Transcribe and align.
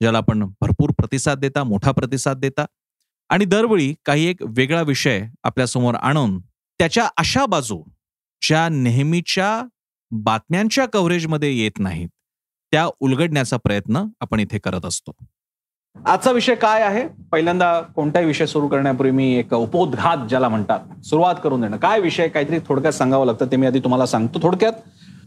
ज्याला 0.00 0.18
आपण 0.18 0.44
भरपूर 0.60 0.90
प्रतिसाद 0.90 1.38
देता 1.38 1.62
मोठा 1.64 1.92
प्रतिसाद 1.92 2.36
देता. 2.36 2.64
आणि 3.30 3.44
दरवेळी 3.44 3.94
काही 4.04 4.26
एक 4.26 4.36
वेगळा 4.48 4.82
विषय 4.82 5.24
आपल्यासमोर 5.44 5.94
आणून 5.94 6.38
त्याच्या 6.80 7.08
अशा 7.16 7.46
बाजू 7.46 7.82
ज्या 8.42 8.68
नेहमीच्या 8.68 9.50
बातम्यांच्या 10.10 10.86
कव्हरेजमध्ये 10.86 11.52
येत 11.58 11.78
नाहीत 11.78 12.08
त्या 12.72 12.88
उलगडण्याचा 13.00 13.56
प्रयत्न 13.56 14.04
आपण 14.20 14.40
इथे 14.40 14.58
करत 14.58 14.84
असतो. 14.84 15.12
आजचा 15.96 16.30
विषय 16.32 16.54
काय 16.54 16.82
आहे? 16.82 17.06
पहिल्यांदा 17.32 17.80
कोणताही 17.80 18.26
विषय 18.26 18.46
सुरू 18.46 18.68
करण्यापूर्वी 18.68 19.12
मी 19.12 19.32
एक 19.34 19.54
उपोद्घात 19.54 20.26
ज्याला 20.28 20.48
म्हणतात 20.48 21.04
सुरुवात 21.04 21.34
करून 21.44 21.60
देणं. 21.60 21.76
काय 21.76 22.00
विषय? 22.00 22.28
काहीतरी 22.28 22.58
थोडक्यात 22.68 22.92
सांगावं 22.92 23.26
लागतं 23.26 23.46
ते 23.46 23.56
मी 23.56 23.66
आधी 23.66 23.80
तुम्हाला 23.80 24.06
सांगतो. 24.06 24.38
थोडक्यात 24.42 24.72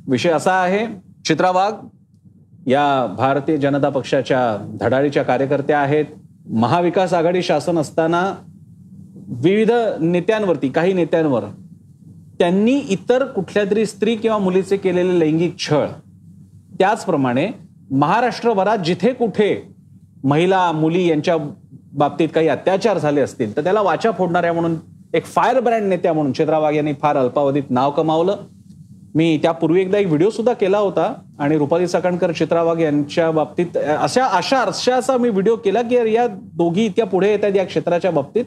विषय 0.07 0.31
असा 0.31 0.53
आहे 0.61 0.85
चित्रावाघ 1.25 1.73
या 2.67 3.05
भारतीय 3.17 3.57
जनता 3.57 3.89
पक्षाच्या 3.89 4.57
धडाडीच्या 4.79 5.23
कार्यकर्त्या 5.23 5.79
आहेत. 5.79 6.05
महाविकास 6.49 7.13
आघाडी 7.13 7.41
शासन 7.43 7.77
असताना 7.77 8.23
विविध 9.43 9.71
नेत्यांवरती 9.99 10.69
काही 10.69 10.93
नेत्यांवर 10.93 11.43
त्यांनी 12.39 12.73
इतर 12.89 13.25
कुठल्या 13.25 13.63
तरी 13.71 13.85
स्त्री 13.85 14.15
किंवा 14.15 14.37
मुलीचे 14.37 14.77
केलेले 14.77 15.19
लैंगिक 15.19 15.57
छळ 15.59 15.85
त्याचप्रमाणे 16.79 17.47
महाराष्ट्रभरात 17.91 18.77
जिथे 18.77 19.13
कुठे 19.13 19.55
महिला 20.23 20.71
मुली 20.71 21.05
यांच्या 21.07 21.35
बाबतीत 21.93 22.29
काही 22.35 22.47
अत्याचार 22.47 22.97
झाले 22.97 23.21
असतील 23.21 23.55
तर 23.57 23.63
त्याला 23.63 23.81
वाचा 23.81 24.11
फोडणाऱ्या 24.11 24.53
म्हणून 24.53 24.75
एक 25.13 25.25
फायर 25.25 25.59
ब्रँड 25.59 25.83
नेत्या 25.83 26.13
म्हणून 26.13 26.31
चित्रा 26.31 26.59
वाघ 26.59 26.73
यांनी 26.75 26.93
फार 27.01 27.17
अल्पावधीत 27.17 27.69
नाव 27.69 27.91
कमावलं. 27.91 28.35
मी 29.15 29.37
त्यापूर्वी 29.41 29.81
एकदा 29.81 29.97
एक 29.97 30.07
व्हिडिओ 30.07 30.29
सुद्धा 30.29 30.53
केला 30.53 30.77
होता 30.77 31.13
आणि 31.39 31.57
रुपाली 31.57 31.87
चाकणकर 31.87 32.31
चित्रा 32.31 32.61
वाघ 32.63 32.79
यांच्या 32.79 33.29
बाबतीत 33.31 33.77
अशा 33.77 34.25
अशा 34.27 34.61
अशा 34.61 35.17
मी 35.17 35.29
व्हिडिओ 35.29 35.55
केला 35.55 35.81
की 35.81 36.13
या 36.13 36.27
दोघी 36.27 36.85
इतक्या 36.85 37.05
पुढे 37.05 37.31
येत 37.31 37.43
आहेत 37.43 37.55
या 37.55 37.65
क्षेत्राच्या 37.65 38.11
बाबतीत. 38.11 38.45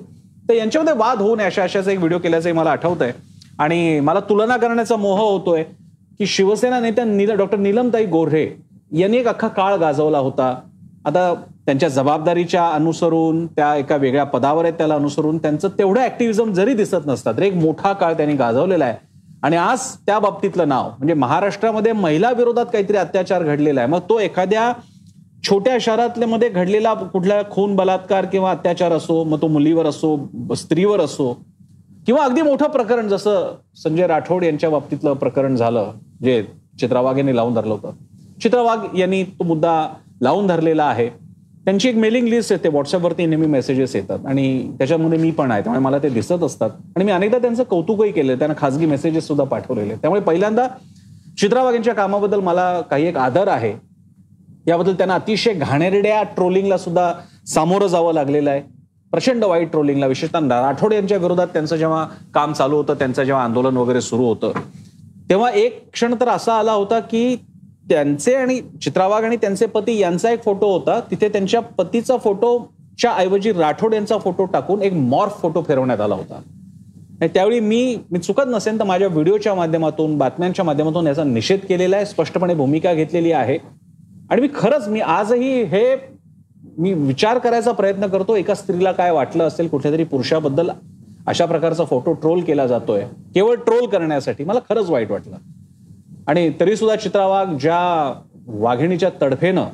तर 0.49 0.55
यांच्यामध्ये 0.55 0.95
वाद 0.99 1.21
होऊ 1.21 1.37
नये 1.37 1.47
अशा 1.47 1.63
अशाचा 1.63 1.91
एक 1.91 1.99
व्हिडिओ 1.99 2.19
केल्याचंही 2.19 2.55
मला 2.55 2.71
आठवत 2.71 3.03
आहे 3.03 3.13
आणि 3.59 4.01
मला 4.01 4.21
तुलना 4.21 4.57
करण्याचा 4.57 4.97
मोह 4.97 5.21
होतोय 5.21 5.63
की 6.19 6.27
शिवसेना 6.27 6.81
नेत्या 6.81 7.05
निल 7.05 7.31
डॉक्टर 7.37 7.59
नीलमताई 7.59 8.07
गोऱ्हे 8.07 8.49
यांनी 8.93 9.17
एक 9.17 9.29
अख्खा 9.29 9.49
काळ 9.49 9.77
गाजवला 9.77 10.19
होता. 10.19 10.55
आता 11.07 11.33
त्यांच्या 11.67 11.89
जबाबदारीच्या 11.89 12.67
अनुसरून 12.69 13.47
त्या 13.47 13.75
एका 13.77 13.97
वेगळ्या 13.97 14.25
पदावर 14.25 14.65
आहेत 14.65 14.75
त्याला 14.79 14.95
अनुसरून 14.95 15.39
त्यांचं 15.39 15.69
तेवढं 15.79 16.01
ऍक्टिव्हिझम 16.01 16.53
जरी 16.53 16.75
दिसत 16.75 17.07
नसतात 17.07 17.35
तर 17.35 17.43
एक 17.43 17.55
मोठा 17.55 17.93
काळ 17.93 18.13
त्यांनी 18.13 18.35
गाजवलेला 18.37 18.85
आहे. 18.85 18.97
आणि 19.45 19.57
आज 19.57 19.81
त्या 20.07 20.19
बाबतीतलं 20.19 20.69
नाव 20.69 20.89
म्हणजे 20.89 21.15
महाराष्ट्रामध्ये 21.15 21.93
महिला 21.93 22.31
विरोधात 22.31 22.67
काहीतरी 22.67 22.97
अत्याचार 22.97 23.43
घडलेला 23.43 23.81
आहे. 23.81 23.89
मग 23.89 23.99
तो 24.09 24.19
एखाद्या 24.19 24.73
छोट्या 25.45 25.77
शहरातल्या 25.81 26.29
मध्ये 26.29 26.49
घडलेला 26.49 26.95
कुठला 26.95 27.41
खून 27.51 27.75
बलात्कार 27.77 28.25
किंवा 28.25 28.51
अत्याचार 28.51 28.93
असो 28.93 29.23
मग 29.25 29.43
तो 29.43 29.49
मुलीवर 29.49 29.87
असो 29.87 30.17
स्त्रीवर 30.57 31.01
असो 31.01 31.33
किंवा 32.07 32.25
अगदी 32.25 32.43
मोठं 32.43 32.69
प्रकरण 32.69 33.09
जसं 33.09 33.55
संजय 33.77 34.07
राठोड 34.07 34.45
यांच्या 34.45 34.71
बाबतीतलं 34.71 35.13
प्रकरण 35.13 35.57
झालं 35.57 35.93
जे 36.23 36.43
चित्रावाग 36.81 37.19
यांनी 37.19 37.37
लावून 37.37 37.55
धरलं 37.55 37.75
होतं. 37.75 37.91
चित्रावाग 38.43 38.99
यांनी 38.99 39.23
तो 39.25 39.45
मुद्दा 39.45 39.89
लावून 40.23 40.47
धरलेला 40.47 40.85
आहे. 40.85 41.09
त्यांची 41.65 41.89
एक 41.89 41.97
मेलिंग 41.97 42.29
लिस्ट 42.29 42.53
येते. 42.53 42.69
व्हॉट्सअपवरती 42.69 43.27
नेहमी 43.27 43.47
मेसेजेस 43.47 43.97
येतात. 43.97 44.19
आणि 44.27 44.73
त्याच्यामध्ये 44.79 45.19
मी 45.19 45.31
पण 45.31 45.51
आहे. 45.51 45.63
त्यामुळे 45.63 45.85
मला 45.85 45.99
ते 45.99 46.09
दिसत 46.09 46.43
असतात. 46.43 46.71
आणि 46.97 47.05
मी 47.05 47.13
अनेकदा 47.13 47.39
त्यांचं 47.39 47.63
कौतुकही 47.63 48.13
केलं 48.13 48.39
त्यांना 48.39 48.55
खासगी 48.59 48.87
मेसेजेस 48.87 49.27
सुद्धा 49.27 49.45
पाठवलेले. 49.45 49.95
त्यामुळे 49.95 50.21
पहिल्यांदा 50.21 50.67
चित्रा 51.39 51.63
वाघेंच्या 51.63 51.95
कामाबद्दल 51.95 52.41
मला 52.41 52.81
काही 52.81 53.07
एक 53.07 53.17
आदर 53.17 53.49
आहे. 53.49 53.73
याबद्दल 54.67 54.95
त्यांना 54.95 55.15
अतिशय 55.15 55.53
घाणेरड्या 55.53 56.23
ट्रोलिंगला 56.23 56.79
सुद्धा 56.79 57.13
सामोरं 57.47 57.87
जावं 57.87 58.13
लागलेलं 58.13 58.51
आहे. 58.51 58.63
प्रचंड 59.11 59.45
वाईट 59.45 59.71
ट्रोलिंगला 59.71 60.07
विशेषतः 60.07 60.39
राठोड 60.39 60.93
यांच्या 60.93 61.17
विरोधात 61.19 61.47
त्यांचं 61.47 61.77
जेव्हा 61.77 62.07
काम 62.35 62.53
चालू 62.53 62.77
होतं 62.77 62.95
त्यांचं 62.95 63.23
जेव्हा 63.23 63.45
आंदोलन 63.45 63.77
वगैरे 63.77 64.01
सुरू 64.01 64.25
होतं 64.25 64.53
तेव्हा 65.31 65.51
एक 65.51 65.93
क्षण 65.93 66.15
तर 66.21 66.29
असा 66.29 66.55
आला 66.55 66.73
होता 66.73 67.01
की 67.01 67.37
त्यांचे 67.89 68.35
आणि 68.35 68.61
चित्रावाग 68.83 69.25
आणि 69.25 69.37
त्यांचे 69.37 69.67
पती 69.67 69.99
यांचा 69.99 70.31
एक 70.31 70.43
फोटो 70.45 70.73
होता. 70.73 71.01
तिथे 71.11 71.29
त्यांच्या 71.29 71.61
पतीचा 71.61 72.17
फोटोच्या 72.17 73.13
ऐवजी 73.13 73.53
राठोड 73.53 73.95
यांचा 73.95 74.19
फोटो 74.19 74.45
टाकून 74.45 74.83
एक 74.83 74.93
मॉर्फ 74.93 75.41
फोटो 75.43 75.63
फिरवण्यात 75.63 76.01
आला 76.01 76.15
होता. 76.15 76.41
त्यावेळी 77.23 77.61
मी 77.61 77.97
मी 78.11 78.19
चुकत 78.19 78.43
नसेल 78.47 78.79
तर 78.79 78.85
माझ्या 78.85 79.09
व्हिडिओच्या 79.09 79.55
माध्यमातून 79.55 80.17
बातम्यांच्या 80.19 80.65
माध्यमातून 80.65 81.07
याचा 81.07 81.25
निषेध 81.25 81.61
केलेला 81.69 81.97
आहे 81.97 82.07
स्पष्टपणे 82.07 82.55
भूमिका 82.55 82.95
घेतलेली 82.95 83.33
आहे. 83.33 83.59
आणि 84.31 84.41
मी 84.41 84.49
खरंच 84.55 84.89
मी 84.89 85.01
आजही 85.01 85.63
हे 85.63 85.85
मी 86.79 86.93
विचार 86.93 87.39
करायचा 87.39 87.73
प्रयत्न 87.73 88.07
करतो 88.07 88.37
एका 88.37 88.55
स्त्रीला 88.55 88.93
काय 88.93 89.11
वाटलं 89.11 89.45
असेल 89.45 89.69
कुठेतरी 89.69 90.05
पुरुषाबद्दल 90.05 90.71
अशा 91.27 91.45
प्रकारचा 91.47 91.85
फोटो 91.85 92.13
ट्रोल 92.13 92.41
केला 92.41 92.67
जातोय. 92.67 93.05
केवळ 93.35 93.55
ट्रोल 93.55 93.87
करण्यासाठी 93.87 94.45
मला 94.45 94.61
खरंच 94.69 94.91
वाईट 94.91 95.11
वाटलं. 95.11 95.37
आणि 96.29 96.51
तरी 96.61 96.77
सुद्धा 96.77 96.97
चित्रावाग 96.97 97.57
ज्या 97.59 97.79
वाघिणीच्या 98.47 99.11
तडफेनं 99.23 99.65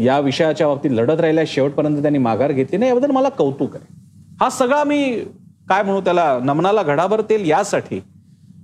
या 0.00 0.18
विषयाच्या 0.20 0.66
बाबतीत 0.68 0.90
लढत 0.90 1.20
राहिल्या 1.20 1.44
शेवटपर्यंत 1.46 2.00
त्यांनी 2.02 2.18
माघार 2.18 2.52
घेतली 2.52 2.76
नाही 2.76 2.88
याबद्दल 2.88 3.10
मला 3.10 3.28
कौतुक 3.28 3.74
आहे. 3.76 3.94
हा 4.40 4.48
सगळा 4.50 4.82
मी 4.84 5.10
काय 5.68 5.82
म्हणू 5.82 6.00
त्याला 6.00 6.38
नमनाला 6.42 6.82
घडाभर 6.82 7.20
तेल 7.20 7.48
यासाठी 7.50 7.98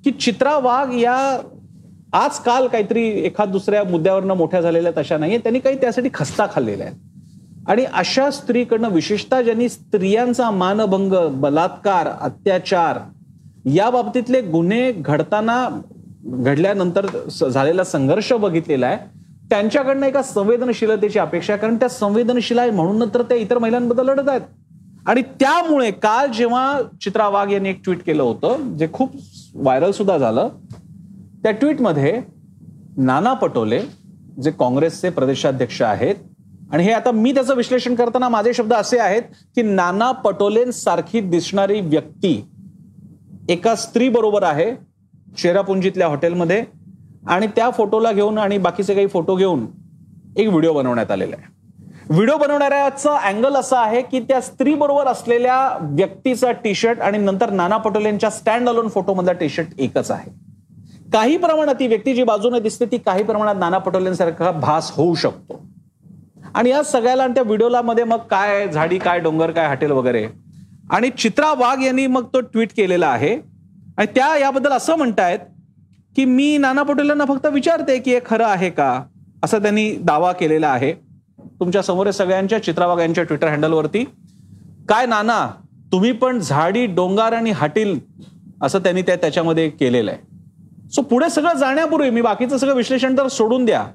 की 0.04 0.10
चित्रा 0.10 0.56
वाघ 0.58 0.92
या 0.94 1.16
आजकाल 2.12 2.66
काहीतरी 2.66 3.02
एखाद 3.24 3.50
दुसऱ्या 3.50 3.82
मुद्द्यावरनं 3.84 4.34
मोठ्या 4.34 4.60
झालेल्या 4.60 4.92
तशा 4.96 5.16
नाहीये 5.18 5.38
त्यांनी 5.38 5.58
काही 5.58 5.76
त्यासाठी 5.80 6.08
खस्ता 6.14 6.46
खाल्लेला 6.52 6.84
आहे 6.84 6.94
आणि 7.68 7.84
अशा 7.92 8.30
स्त्रीकडनं 8.30 8.88
विशेषतः 8.88 9.40
ज्यांनी 9.42 9.68
स्त्रियांचा 9.68 10.50
मानभंग 10.50 11.12
बलात्कार 11.40 12.08
अत्याचार 12.20 12.98
या 13.64 13.90
बाबतीतले 13.90 14.40
गुन्हे 14.40 14.92
घडताना 14.92 15.68
घडल्यानंतर 16.24 17.06
झालेला 17.48 17.84
संघर्ष 17.84 18.32
बघितलेला 18.32 18.86
आहे. 18.86 18.98
त्यांच्याकडनं 19.50 20.06
एका 20.06 20.22
संवेदनशीलतेची 20.22 21.18
अपेक्षा 21.18 21.56
कारण 21.56 21.76
त्या 21.76 21.88
संवेदनशील 21.88 22.58
आहे 22.58 22.70
म्हणून 22.70 23.08
तर 23.14 23.22
त्या 23.22 23.36
इतर 23.36 23.58
महिलांबद्दल 23.58 24.06
लढत 24.06 24.28
आहेत. 24.28 24.40
आणि 25.06 25.22
त्यामुळे 25.40 25.90
काल 25.90 26.30
जेव्हा 26.32 26.80
चित्रा 27.02 27.28
वाघ 27.28 27.50
यांनी 27.52 27.68
एक 27.68 27.80
ट्विट 27.84 28.02
केलं 28.02 28.22
होतं 28.22 28.76
जे 28.76 28.86
खूप 28.92 29.16
व्हायरल 29.54 29.90
सुद्धा 29.90 30.16
झालं 30.18 30.48
त्या 31.42 31.52
ट्विटमध्ये 31.52 32.20
नाना 32.96 33.32
पटोले 33.32 33.80
जे 34.42 34.50
काँग्रेसचे 34.50 35.10
प्रदेशाध्यक्ष 35.10 35.80
आहेत 35.82 36.14
आणि 36.72 36.84
हे 36.84 36.92
आता 36.92 37.10
मी 37.10 37.32
त्याचं 37.32 37.54
विश्लेषण 37.54 37.94
करताना 37.94 38.28
माझे 38.28 38.52
शब्द 38.54 38.72
असे 38.72 38.98
आहेत 38.98 39.22
की 39.56 39.62
नाना 39.62 40.10
पटोलेंसारखी 40.24 41.20
दिसणारी 41.20 41.80
व्यक्ती 41.80 42.34
एका 43.50 43.74
स्त्री 43.74 44.08
बरोबर 44.08 44.42
आहे 44.42 44.70
चेरापुंजीतल्या 45.38 46.08
हॉटेलमध्ये 46.08 46.64
आणि 47.28 47.46
त्या 47.46 47.70
फोटोला 47.70 48.12
घेऊन 48.12 48.38
आणि 48.38 48.58
बाकीचे 48.58 48.94
काही 48.94 49.06
फोटो 49.06 49.34
घेऊन 49.34 49.66
एक 50.36 50.48
व्हिडिओ 50.48 50.72
बनवण्यात 50.72 51.10
आलेला 51.10 51.36
आहे. 51.38 51.52
व्हिडिओ 52.10 52.36
बनवणाऱ्याचा 52.36 53.16
अँगल 53.16 53.54
असा 53.54 53.80
आहे 53.80 54.02
की 54.02 54.20
त्या 54.20 54.40
स्त्री 54.40 54.74
बरोबर 54.74 55.06
असलेल्या 55.06 55.78
व्यक्तीचा 55.80 56.52
टी 56.52 56.74
शर्ट 56.74 57.00
आणि 57.00 57.18
नंतर 57.18 57.50
नाना 57.50 57.76
पटोलेंच्या 57.76 58.30
स्टँड 58.30 58.68
अलोन 58.68 58.88
फोटोमधला 58.88 59.32
टी 59.32 59.48
शर्ट 59.48 59.68
एकच 59.78 60.10
आहे. 60.10 60.30
काही 61.12 61.36
प्रमाणात 61.36 61.74
ती 61.74 61.86
व्यक्ती 61.86 62.14
जी 62.14 62.24
बाजूने 62.24 62.60
दिसते 62.60 62.84
ती 62.84 62.98
काही 62.98 63.24
प्रमाणात 63.24 63.54
नाना 63.58 63.78
पटोलेंसारखा 63.78 64.50
भास 64.50 64.90
होऊ 64.90 65.14
शकतो. 65.14 65.66
आणि 66.54 66.70
या 66.70 66.82
सगळ्याला 66.82 67.24
आणि 67.24 67.34
त्या 67.34 67.42
व्हिडिओला 67.42 67.82
मध्ये 67.82 68.04
मग 68.04 68.16
काय 68.16 68.68
झाडी 68.68 68.98
काय 68.98 69.20
डोंगर 69.20 69.50
काय 69.50 69.66
हॉटेल 69.66 69.90
वगैरे. 69.90 70.26
आणि 70.90 71.10
चित्रा 71.10 71.52
वाघ 71.52 71.82
यांनी 71.82 72.06
मग 72.06 72.24
तो 72.24 72.40
ट्विट 72.40 72.68
केलेला 72.76 73.06
आहे. 73.06 73.53
आणि 73.98 74.06
त्या 74.14 74.36
याबद्दल 74.38 74.70
असं 74.70 74.96
म्हणतायत 74.96 75.38
की 76.16 76.24
मी 76.24 76.56
नाना 76.58 76.82
पटोलेंना 76.82 77.24
फक्त 77.24 77.46
विचारते 77.46 77.98
की 77.98 78.10
हे 78.10 78.20
खरं 78.26 78.46
आहे 78.46 78.70
का? 78.70 79.02
असं 79.44 79.62
त्यांनी 79.62 79.96
दावा 79.96 80.32
केलेला 80.32 80.68
आहे. 80.68 80.92
तुमच्यासमोर 81.60 82.10
सगळ्यांच्या 82.10 82.62
चित्राबाग 82.62 82.98
यांच्या 82.98 83.24
ट्विटर 83.24 83.48
हँडलवरती 83.48 84.04
काय 84.88 85.06
नाना 85.06 85.46
तुम्ही 85.92 86.12
पण 86.12 86.38
झाडी 86.38 86.86
डोंगर 86.86 87.32
आणि 87.32 87.50
हाटील 87.50 87.98
असं 88.62 88.78
त्यांनी 88.78 89.02
त्या 89.02 89.16
त्याच्यामध्ये 89.16 89.68
केलेलं 89.70 90.10
आहे. 90.10 90.90
सो 90.90 91.02
पुढे 91.02 91.30
सगळं 91.30 91.54
जाण्यापूर्वी 91.54 92.10
मी 92.10 92.20
बाकीचं 92.20 92.56
सगळं 92.56 92.74
विश्लेषण 92.74 93.18
तर 93.18 93.28
सोडून 93.28 93.64
द्या. 93.64 93.86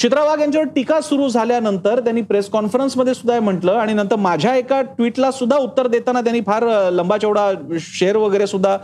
चित्रा 0.00 0.22
वाघ 0.24 0.40
यांच्यावर 0.40 0.66
टीका 0.66 1.00
सुरू 1.00 1.28
झाल्यानंतर 1.28 2.00
त्यांनी 2.00 2.22
प्रेस 2.22 2.48
कॉन्फरन्समध्ये 2.50 3.14
सुद्धा 3.14 3.34
हे 3.34 3.40
म्हटलं 3.40 3.72
आणि 3.72 3.92
नंतर 3.92 4.16
माझ्या 4.16 4.54
एका 4.56 4.80
ट्विटला 4.82 5.30
सुद्धा 5.30 5.56
उत्तर 5.56 5.86
देताना 5.86 6.20
त्यांनी 6.20 6.40
फार 6.40 6.66
अ, 6.68 6.90
लंबा 6.90 7.16
चौडा 7.18 7.50
शेअर 7.80 8.16
वगैरे 8.16 8.46
सुद्धा 8.46 8.76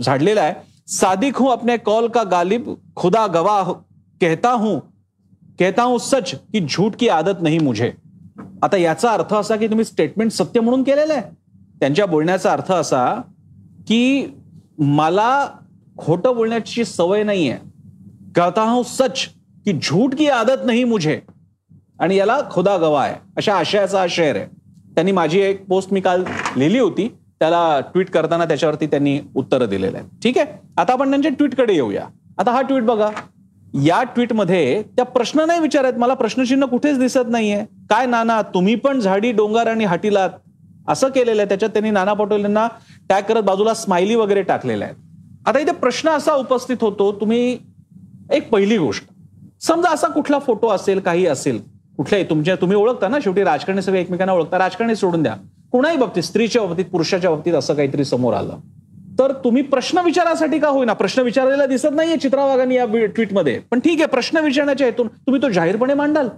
झाडलेला 0.00 0.40
आहे. 0.40 0.54
सादिक 0.88 1.36
हूं 1.36 1.50
अपने 1.52 1.76
कॉल 1.76 2.08
का 2.08 2.22
गालिब 2.22 2.74
खुदा 2.96 3.26
गवाह 3.26 3.72
कहता 4.20 4.52
हूं 4.52 4.78
कहता 5.60 5.82
हूं 5.82 5.98
सच 5.98 6.34
की 6.52 6.60
झूठ 6.60 6.94
की 6.98 7.08
आदत 7.08 7.42
नाही 7.42 7.58
मुझे. 7.58 7.92
आता 8.62 8.76
याचा 8.76 9.10
अर्थ 9.10 9.34
असा 9.34 9.56
की 9.56 9.68
तुम्ही 9.68 9.84
स्टेटमेंट 9.84 10.30
सत्य 10.30 10.60
म्हणून 10.60 10.82
केलेलं 10.82 11.12
आहे. 11.12 11.22
त्यांच्या 11.80 12.06
बोलण्याचा 12.06 12.52
अर्थ 12.52 12.72
असा 12.72 13.20
की 13.88 14.26
मला 14.78 15.48
खोटं 15.98 16.34
बोलण्याची 16.36 16.84
सवय 16.84 17.22
नाहीये. 17.22 17.56
कहता 18.36 18.62
हूं 18.62 18.82
सच 18.82 19.26
की 19.70 19.78
झूठ 19.82 20.14
की 20.14 20.28
आदत 20.28 20.66
नाही 20.66 20.84
मुझे. 20.84 21.20
आणि 22.00 22.16
याला 22.16 22.40
खुदा 22.50 22.76
गवा 22.76 23.04
आहे. 23.04 23.14
अशा 23.36 23.54
आशयाचा 23.54 24.00
हा 24.00 24.06
शेअर 24.10 24.36
आहे. 24.36 24.46
त्यांनी 24.94 25.12
माझी 25.12 25.40
एक 25.40 25.66
पोस्ट 25.66 25.92
मी 25.92 26.00
काल 26.00 26.24
लिहिली 26.56 26.78
होती. 26.78 27.16
त्याला 27.38 27.80
ट्विट 27.80 28.10
करताना 28.10 28.44
त्याच्यावरती 28.44 28.86
त्यांनी 28.86 29.20
उत्तरं 29.34 29.68
दिलेलं 29.68 29.98
आहेत. 29.98 30.08
ठीक 30.22 30.38
आहे? 30.38 30.46
आता 30.76 30.92
आपण 30.92 31.10
त्यांच्या 31.10 31.30
ट्विटकडे 31.30 31.72
येऊया. 31.74 32.06
आता 32.38 32.50
हा 32.50 32.62
ट्विट 32.62 32.82
बघा. 32.82 33.10
या 33.74 34.02
ट्विटमध्ये 34.02 34.82
त्या 34.82 35.04
प्रश्न 35.04 35.40
नाही 35.40 35.60
विचारत. 35.60 35.92
मला 35.96 36.14
प्रश्नचिन्ह 36.14 36.66
कुठेच 36.66 36.98
दिसत 36.98 37.28
नाहीये. 37.28 37.64
काय 37.90 38.06
नाना 38.06 38.42
तुम्ही 38.42 38.74
पण 38.74 39.00
झाडी 39.00 39.32
डोंगर 39.32 39.66
आणि 39.66 39.84
हाटीलात. 39.84 40.30
असं 40.88 41.08
केलेलं 41.08 41.42
आहे. 41.42 41.48
त्याच्यात 41.48 41.70
त्यांनी 41.70 41.90
नाना 41.90 42.12
पटोलेंना 42.12 42.68
टॅग 43.08 43.22
करत 43.22 43.42
बाजूला 43.42 43.74
स्माइली 43.74 44.14
वगैरे 44.14 44.42
टाकलेल्या 44.42 44.88
आहेत. 44.88 44.96
आता 45.48 45.58
इथे 45.58 45.72
प्रश्न 45.72 46.08
असा 46.08 46.32
उपस्थित 46.32 46.76
होतो. 46.80 47.12
तुम्ही 47.12 47.58
एक 48.32 48.50
पहिली 48.50 48.78
गोष्ट. 48.78 49.04
समजा 49.60 49.90
असा 49.90 50.06
कुठला 50.06 50.38
फोटो 50.38 50.68
असेल 50.68 51.00
काही 51.00 51.26
असेल 51.26 51.60
कुठल्याही 51.96 52.28
तुमच्या 52.30 52.54
तुम्ही 52.54 52.76
ओळखता 52.76 53.08
ना 53.08 53.18
शेवटी 53.24 53.42
राजकारणी 53.44 53.82
सगळे 53.82 54.00
एकमेकांना 54.00 54.32
ओळखता. 54.32 54.58
राजकारणी 54.58 54.94
सोडून 54.96 55.22
द्या. 55.22 55.34
कुणाही 55.72 55.96
बाबतीत 55.96 56.22
स्त्रीच्या 56.22 56.62
बाबतीत 56.62 56.84
पुरुषाच्या 56.84 57.30
बाबतीत 57.30 57.54
असं 57.54 57.74
काहीतरी 57.74 58.04
समोर 58.04 58.34
आलं. 58.34 58.56
तर 59.18 59.32
तुम्ही 59.44 59.62
प्रश्न 59.62 59.98
विचारासाठी 59.98 60.58
का 60.58 60.68
होईना? 60.68 60.92
प्रश्न 60.92 61.22
विचारलेला 61.22 61.66
दिसत 61.66 61.94
नाहीये 61.94 62.16
चित्रा 62.16 62.44
वाघांनी 62.46 62.74
या 62.74 62.84
ट्विटमध्ये 63.06 63.58
पण 63.70 63.80
ठीक 63.80 63.98
आहे 63.98 64.06
प्रश्न 64.06 64.38
विचारण्याच्या 64.38 64.86
हेतून 64.86 65.08
तुम्ही 65.08 65.42
तो 65.42 65.48
जाहीरपणे 65.48 65.94
मांडाल. 65.94 66.28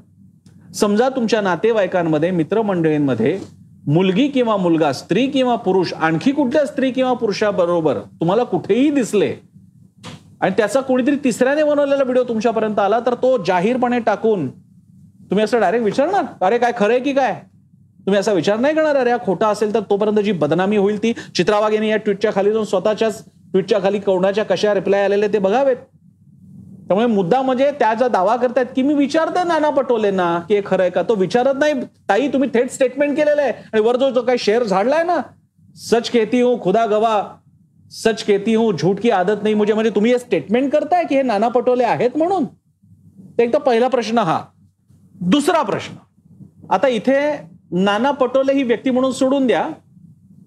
समजा 0.75 1.09
तुमच्या 1.09 1.41
नातेवाईकांमध्ये 1.41 2.31
मित्रमंडळींमध्ये 2.31 3.39
मुलगी 3.87 4.29
किंवा 4.29 4.57
मुलगा 4.57 4.93
स्त्री 4.93 5.27
किंवा 5.27 5.55
पुरुष 5.57 5.93
आणखी 5.93 6.33
कुठल्या 6.33 6.65
स्त्री 6.67 6.91
किंवा 6.91 7.13
पुरुषाबरोबर 7.13 7.99
तुम्हाला 8.21 8.45
कुठेही 8.45 8.91
दिसले 8.91 9.33
आणि 10.43 10.53
त्याचा 10.57 10.81
कोणीतरी 10.81 11.17
तिसऱ्याने 11.25 11.65
बनवलेला 11.65 12.03
व्हिडिओ 12.03 12.23
तुमच्यापर्यंत 12.25 12.79
आला 12.79 12.99
तर 13.01 13.15
तो 13.15 13.37
जाहीरपणे 13.47 13.99
टाकून 13.99 14.49
तुम्ही 15.31 15.45
असं 15.45 15.61
डायरेक्ट 15.61 15.85
विचारणार? 15.85 16.25
अरे 16.41 16.59
काय 16.59 16.73
खरंय 16.77 16.99
की 17.01 17.13
काय? 17.13 17.35
तुम्ही 18.07 18.19
असा 18.21 18.33
विचार 18.33 18.59
नाही 18.59 18.75
करणार 18.75 18.97
अरे 18.97 19.11
हा 19.11 19.17
खोटा 19.25 19.49
असेल 19.49 19.75
तर 19.75 19.81
तोपर्यंत 19.91 20.19
जी 20.19 20.33
बदनामी 20.33 20.77
होईल 20.77 21.03
ती 21.03 21.13
चित्रावाग 21.37 21.73
यांनी 21.73 21.91
या 21.91 21.97
ट्विटच्या 21.97 22.33
खाली 22.35 22.53
जाऊन 22.53 22.65
स्वतःच्याच 22.65 23.23
ट्विटच्या 23.53 23.79
खाली 23.83 23.99
कोणाच्या 23.99 24.45
कशा 24.45 24.75
रिप्लाय 24.75 25.05
आलेले 25.05 25.29
ते 25.29 25.39
बघावेत. 25.39 25.77
त्यामुळे 26.87 27.07
मुद्दा 27.07 27.41
म्हणजे 27.43 27.71
त्या 27.71 27.93
ज्या 27.95 28.09
दावा 28.09 28.35
करतायत 28.37 28.67
की 28.77 28.83
मी 28.83 28.95
विचारते 28.95 29.45
नाना 29.45 29.71
पटोलेंना 29.71 30.39
की 30.49 30.55
हे 30.55 30.63
खरंय 30.67 30.91
का 30.91 31.03
तो 31.03 31.15
विचारत 31.15 31.59
नाही. 31.59 31.75
ताई 32.09 32.29
तुम्ही 32.29 32.49
थेट 32.55 32.71
स्टेटमेंट 32.71 33.17
केलेलं 33.17 33.43
आहे. 33.43 33.53
आणि 33.73 33.81
वर 33.81 33.97
जो 33.97 34.11
जो 34.11 34.23
काही 34.23 34.39
शेअर 34.39 34.63
झाडलाय 34.63 35.03
ना 35.05 35.19
सच 35.81 36.11
कहती 36.11 36.41
हूं 36.41 36.59
खुदा 36.63 36.85
गवा 36.87 37.23
सच 37.93 38.25
कहती 38.25 38.55
हूं 38.55 38.77
झूठ 38.77 39.01
की 39.01 39.11
आदत 39.11 39.43
नाही 39.43 39.55
मुझे 39.55 39.73
म्हणजे 39.73 39.91
तुम्ही 39.91 40.13
हे 40.13 40.19
स्टेटमेंट 40.19 40.73
करताय 40.73 41.05
की 41.05 41.17
हे 41.17 41.23
नाना 41.23 41.49
पटोले 41.49 41.85
आहेत 41.85 42.11
म्हणून? 42.17 42.45
एक 43.39 43.53
तर 43.53 43.59
पहिला 43.59 43.89
प्रश्न 43.89 44.19
हा. 44.19 44.45
दुसरा 45.15 45.63
प्रश्न. 45.63 45.95
आता 46.71 46.89
इथे 46.89 47.37
नाना 47.71 48.11
पटोले 48.11 48.53
ही 48.53 48.63
व्यक्ती 48.63 48.91
म्हणून 48.91 49.13
सोडून 49.13 49.47
द्या. 49.47 49.69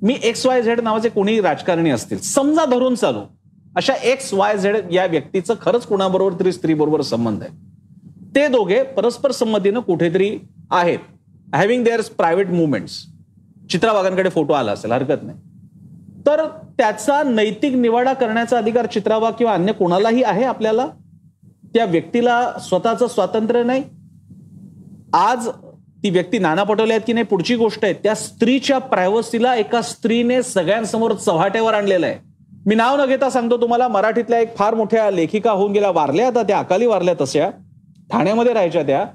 मी 0.01 0.17
एक्स 0.23 0.45
वाय 0.45 0.61
झेड 0.61 0.81
नावाचे 0.81 1.09
कोणी 1.09 1.41
राजकारणी 1.41 1.89
असतील 1.89 2.19
समजा 2.19 2.65
धरून 2.65 2.95
चालू. 2.95 3.19
अशा 3.75 3.93
एक्स 3.93 4.33
वाय 4.33 4.57
झेड 4.57 4.75
या 4.91 5.05
व्यक्तीचं 5.05 5.53
खरंच 5.61 5.85
कोणाबरोबर 5.85 6.39
तरी 6.39 6.51
स्त्री 6.51 6.73
बरोबर 6.73 7.01
संबंध 7.01 7.43
आहे. 7.43 7.51
ते 8.35 8.47
दोघे 8.47 8.83
परस्पर 8.83 9.31
संमतीनं 9.31 9.79
कुठेतरी 9.79 10.39
आहेत. 10.71 10.99
Having 11.55 11.83
their 11.83 12.01
private 12.01 12.49
movements 12.49 13.05
Chitra 13.71 13.91
वाघांकडे 13.91 14.29
photo 14.29 14.53
आला 14.53 14.71
असेल 14.71 14.91
हरकत 14.91 15.23
नाही. 15.23 15.37
तर 16.27 16.45
त्याचा 16.77 17.23
नैतिक 17.23 17.75
निवाडा 17.75 18.13
करण्याचा 18.13 18.57
अधिकार 18.57 18.85
चित्रावा 18.85 19.31
किंवा 19.31 19.53
अन्य 19.53 19.71
कोणालाही 19.71 20.23
आहे 20.23 20.43
आपल्याला? 20.43 20.87
त्या 21.73 21.85
व्यक्तीला 21.85 22.53
स्वतःचं 22.61 23.07
स्वातंत्र्य 23.07 23.63
नाही. 23.63 23.83
आज 25.13 25.49
ती 26.03 26.09
व्यक्ती 26.09 26.39
नाना 26.39 26.63
पटोले 26.63 26.93
आहेत 26.93 27.03
की 27.07 27.13
नाही 27.13 27.25
पुढची 27.25 27.55
गोष्ट 27.55 27.85
आहे 27.85 27.93
त्या 27.93 28.15
स्त्रीच्या 28.15 28.77
प्रायव्हसीला 28.77 29.55
एका 29.55 29.81
स्त्रीने 29.81 30.43
सगळ्यांसमोर 30.43 31.13
चव्हाट्यावर 31.13 31.73
आणलेलं 31.73 32.05
आहे. 32.05 32.15
मी 32.65 32.75
नाव 32.75 33.01
न 33.01 33.05
घेता 33.05 33.29
सांगतो 33.29 33.57
तुम्हाला 33.57 33.87
मराठीतल्या 33.87 34.39
एक 34.39 34.57
फार 34.57 34.75
मोठ्या 34.75 35.11
लेखिका 35.11 35.51
होऊन 35.51 35.71
गेल्या 35.71 35.89
वारल्या 35.89 36.27
आता 36.27 36.43
त्या 36.43 36.59
अकाली 36.59 36.85
वारल्या 36.85 37.13
तशा 37.21 37.49
ठाण्यामध्ये 38.11 38.53
राहायच्या 38.53 38.83
त्या. 38.83 39.05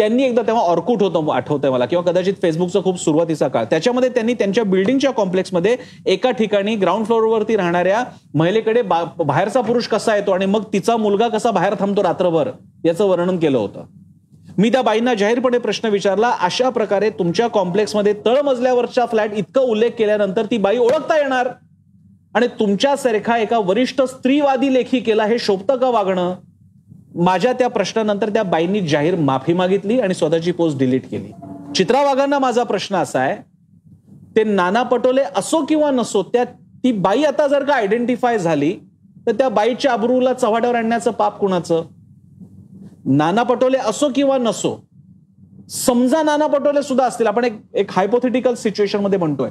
त्यांनी 0.00 0.22
एकदा 0.22 0.42
तेव्हा 0.42 0.62
ऑर्कुट 0.62 1.02
होतं 1.02 1.32
आठवतंय 1.32 1.70
मला. 1.70 1.86
किंवा 1.86 2.10
कदाचित 2.10 2.34
फेसबुकचा 2.42 2.80
खूप 2.80 3.00
सुरुवातीचा 3.00 3.48
काळ. 3.48 3.64
त्याच्यामध्ये 3.64 4.08
त्यांनी 4.08 4.34
त्यांच्या 4.34 4.64
बिल्डिंगच्या 4.64 5.10
कॉम्प्लेक्समध्ये 5.10 5.76
एका 6.06 6.30
ठिकाणी 6.30 6.76
ग्राउंड 6.76 7.06
फ्लोअरवरती 7.06 7.56
राहणाऱ्या 7.56 8.04
महिलेकडे 8.34 8.82
बा- 8.82 9.22
बाहेरचा 9.22 9.60
पुरुष 9.60 9.86
कसा 9.86 10.16
येतो 10.16 10.30
आणि 10.30 10.46
मग 10.46 10.62
तिचा 10.72 10.96
मुलगा 10.96 11.28
कसा 11.28 11.50
बाहेर 11.50 11.74
थांबतो 11.80 12.02
रात्रभर 12.02 12.50
याचं 12.84 13.04
वर्णन 13.04 13.36
केलं 13.36 13.58
होतं. 13.58 13.84
मी 14.58 14.70
त्या 14.70 14.82
बाईंना 14.82 15.14
जाहीरपणे 15.14 15.58
प्रश्न 15.58 15.88
विचारला 15.88 16.28
अशा 16.40 16.68
प्रकारे 16.68 17.10
तुमच्या 17.10 17.48
कॉम्प्लेक्समध्ये 17.48 18.14
तळमजल्यावरच्या 18.26 19.06
फ्लॅट 19.06 19.30
इतकं 19.34 19.60
उल्लेख 19.60 19.90
केल्यानंतर 19.98 20.44
ती 20.44 20.58
बाई 20.58 20.76
ओळखता 20.76 21.18
येणार? 21.18 21.48
आणि 22.34 22.46
तुमच्यासारखा 22.46 23.38
एका 23.38 23.58
वरिष्ठ 23.58 24.02
स्त्रीवादी 24.02 24.74
लेखिकेला 24.74 25.24
हे 25.24 25.38
शोभतं 25.38 25.76
का 25.76 25.88
वागणं? 25.88 26.34
माझ्या 27.20 27.52
त्या 27.52 27.68
प्रश्नानंतर 27.68 28.28
त्या 28.28 28.42
बाईंनी 28.42 28.80
जाहीर 28.88 29.14
माफी 29.14 29.52
मागितली 29.52 29.98
आणि 30.00 30.14
स्वतःची 30.14 30.52
पोस्ट 30.52 30.78
डिलीट 30.78 31.08
केली. 31.10 31.32
चित्रा 31.76 32.02
वाघांना 32.02 32.38
माझा 32.38 32.62
प्रश्न 32.62 32.96
असा 32.96 33.20
आहे 33.20 33.34
ते 34.36 34.44
नाना 34.44 34.82
पटोले 34.82 35.22
असो 35.36 35.64
किंवा 35.64 35.90
नसो 35.90 36.22
त्या 36.22 36.44
ती 36.84 36.92
बाई 36.92 37.22
आता 37.24 37.46
जर 37.46 37.64
का 37.64 37.74
आयडेंटिफाय 37.74 38.38
झाली 38.38 38.72
तर 39.26 39.32
त्या 39.32 39.48
बाईच्या 39.48 39.92
अब्रूला 39.92 40.32
चव्हाट्यावर 40.32 40.76
आणण्याचं 40.76 41.10
पाप 41.10 41.38
कुणाचं? 41.38 41.82
नाना 43.06 43.42
पटोले 43.42 43.78
असो 43.78 44.08
किंवा 44.14 44.38
नसो 44.38 44.76
समजा 45.70 46.22
नाना 46.22 46.46
पटोले 46.46 46.82
सुद्धा 46.82 47.04
असतील. 47.06 47.26
आपण 47.26 47.44
एक 47.44 47.60
एक 47.74 47.90
हायपोथेटिकल 47.90 48.54
सिच्युएशनमध्ये 48.54 49.18
म्हणतोय. 49.18 49.50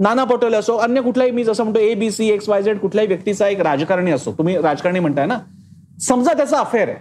नाना 0.00 0.24
पटोले 0.24 0.56
असो 0.56 0.76
अन्य 0.76 1.00
कुठलाही 1.00 1.30
मी 1.30 1.44
जसं 1.44 1.62
म्हणतो 1.62 1.80
A 1.80 1.94
B 1.94 2.10
C 2.10 2.28
X 2.30 2.48
Y 2.48 2.62
Z 2.62 2.78
कुठल्याही 2.78 3.08
व्यक्तीचा 3.08 3.48
एक 3.48 3.60
राजकारणी 3.60 4.10
असो 4.12 4.32
तुम्ही 4.38 4.56
राजकारणी 4.56 5.00
म्हणताय 5.00 5.26
ना 5.26 5.38
समजा 6.00 6.32
त्याचा 6.32 6.58
अफेअर 6.58 6.88
आहे. 6.88 6.96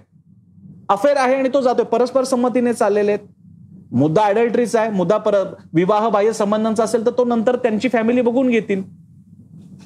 अफेअर 0.89 1.17
आहे 1.17 1.35
आणि 1.35 1.49
तो 1.53 1.61
जातोय. 1.61 1.85
परस्पर 1.85 2.23
संमतीने 2.23 2.73
चाललेले 2.73 3.11
आहेत. 3.11 3.27
मुद्दा 3.91 4.23
अडल्ट्रीचा 4.23 4.81
आहे. 4.81 4.91
मुद्दा 4.91 5.17
पर 5.17 5.35
विवाह 5.73 6.09
बाह्य 6.09 6.33
संबंधांचा 6.33 6.83
असेल 6.83 7.05
तर 7.05 7.11
तो 7.11 7.25
नंतर 7.25 7.55
त्यांची 7.55 7.89
फॅमिली 7.89 8.21
बघून 8.21 8.49
घेतील. 8.49 8.83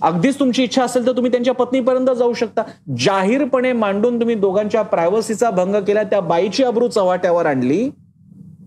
अगदीच 0.02 0.40
तुमची 0.40 0.64
इच्छा 0.64 0.84
असेल 0.84 1.06
तर 1.06 1.12
तुम्ही 1.12 1.32
त्यांच्या 1.32 1.54
पत्नीपर्यंत 1.54 2.08
जाऊ 2.18 2.34
शकता. 2.34 2.64
जाहीरपणे 2.98 3.74
मांडून 3.74 4.20
तुम्ही 4.20 4.36
दोघांच्या 4.36 4.82
प्रायव्हसीचा 4.82 5.50
भंग 5.50 5.76
केला 5.76 6.04
त्या 6.04 6.20
बाईची 6.20 6.64
अब्रू 6.64 6.88
चव्हाट्यावर 6.88 7.46
आणली 7.46 7.90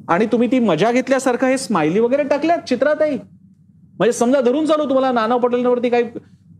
आणि 0.09 0.27
तुम्ही 0.27 0.51
ती 0.53 0.59
मजा 0.59 0.93
घेतल्यासारखं 0.93 1.47
हे 1.47 1.59
स्माइली 1.59 2.01
वगैरे 2.01 2.23
टाकल्यात 2.23 2.59
चित्रातही. 2.59 3.19
म्हणजे 3.99 4.13
समजा 4.13 4.41
धरून 4.41 4.67
चालू 4.67 4.85
तुम्हाला 4.85 5.13
नाना 5.13 5.37
पटेलवरती 5.37 5.89
काही 5.89 6.05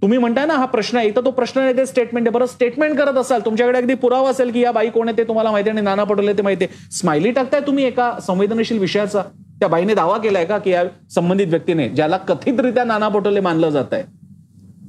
तुम्ही 0.03 0.19
म्हणताय 0.19 0.47
ना 0.47 0.55
हा 0.55 0.65
प्रश्न 0.65 0.99
आहे. 0.99 1.11
तर 1.17 1.25
तो 1.25 1.31
प्रश्न 1.31 1.61
आहे 1.61 1.77
ते 1.77 1.87
स्टेटमेंट 1.87 2.27
आहे. 2.27 2.33
बरं 2.35 2.47
स्टेटमेंट 2.47 2.97
करत 2.99 3.19
असाल 3.19 3.41
तुमच्याकडे 3.45 3.79
अगदी 3.79 3.95
पुरावा 3.95 4.31
असेल 4.31 4.51
की 4.53 4.61
या 4.61 4.73
बाई 4.73 4.89
कोण 4.91 5.09
आहे 5.09 5.17
ते 5.19 5.25
तुम्हाला 5.25 5.51
माहिती 5.51 5.71
आहे 5.71 5.79
आणि 5.79 5.85
नाना 5.85 6.05
पटोले 6.05 6.33
ते 6.33 6.43
माहिती 6.43 6.65
आहे. 6.65 6.89
स्माइली 6.93 7.31
टाकताय 7.31 7.61
तुम्ही 7.61 7.85
एका 7.85 8.13
संवेदनशील 8.27 8.79
विषयाचा. 8.79 9.23
त्या 9.61 9.69
बाईने 9.69 9.95
दावा 9.95 10.17
केलाय 10.19 10.45
का 10.45 10.59
की 10.59 10.71
या 10.71 10.85
संबंधित 11.15 11.47
व्यक्तीने 11.47 11.89
ज्याला 11.89 12.17
कथितरित्या 12.17 12.85
नाना 12.85 13.09
पटोले 13.09 13.41
मानलं 13.41 13.71
जात 13.71 13.93
आहे. 13.93 14.03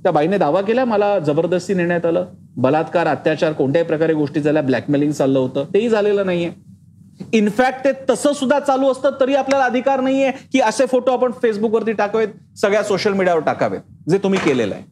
त्या 0.03 0.11
बाईने 0.11 0.37
दावा 0.37 0.61
केला 0.61 0.85
मला 0.85 1.17
जबरदस्ती 1.19 1.73
नेण्यात 1.73 2.05
आलं. 2.05 2.25
बलात्कार 2.57 3.07
अत्याचार 3.07 3.53
कोणत्याही 3.53 3.87
प्रकारे 3.87 4.13
गोष्टी 4.13 4.41
झाल्या 4.41 4.61
ब्लॅकमेलिंग 4.61 5.11
चाललं 5.11 5.39
होतं. 5.39 5.65
तेही 5.73 5.89
झालेलं 5.89 6.25
नाहीये. 6.25 6.51
इनफॅक्ट 7.33 7.83
ते 7.85 7.91
तसं 8.09 8.33
सुद्धा 8.33 8.59
चालू 8.59 8.91
असतं 8.91 9.09
तरी 9.19 9.35
आपल्याला 9.35 9.65
अधिकार 9.65 9.99
नाहीये 9.99 10.31
की 10.53 10.59
असे 10.59 10.85
फोटो 10.85 11.11
आपण 11.11 11.31
फेसबुकवरती 11.41 11.91
टाकावेत 11.91 12.27
सगळ्या 12.57 12.83
सोशल 12.83 13.13
मीडियावर 13.13 13.41
टाकावेत 13.41 14.09
जे 14.09 14.17
तुम्ही 14.17 14.39
केलेलं 14.39 14.75
आहे. 14.75 14.90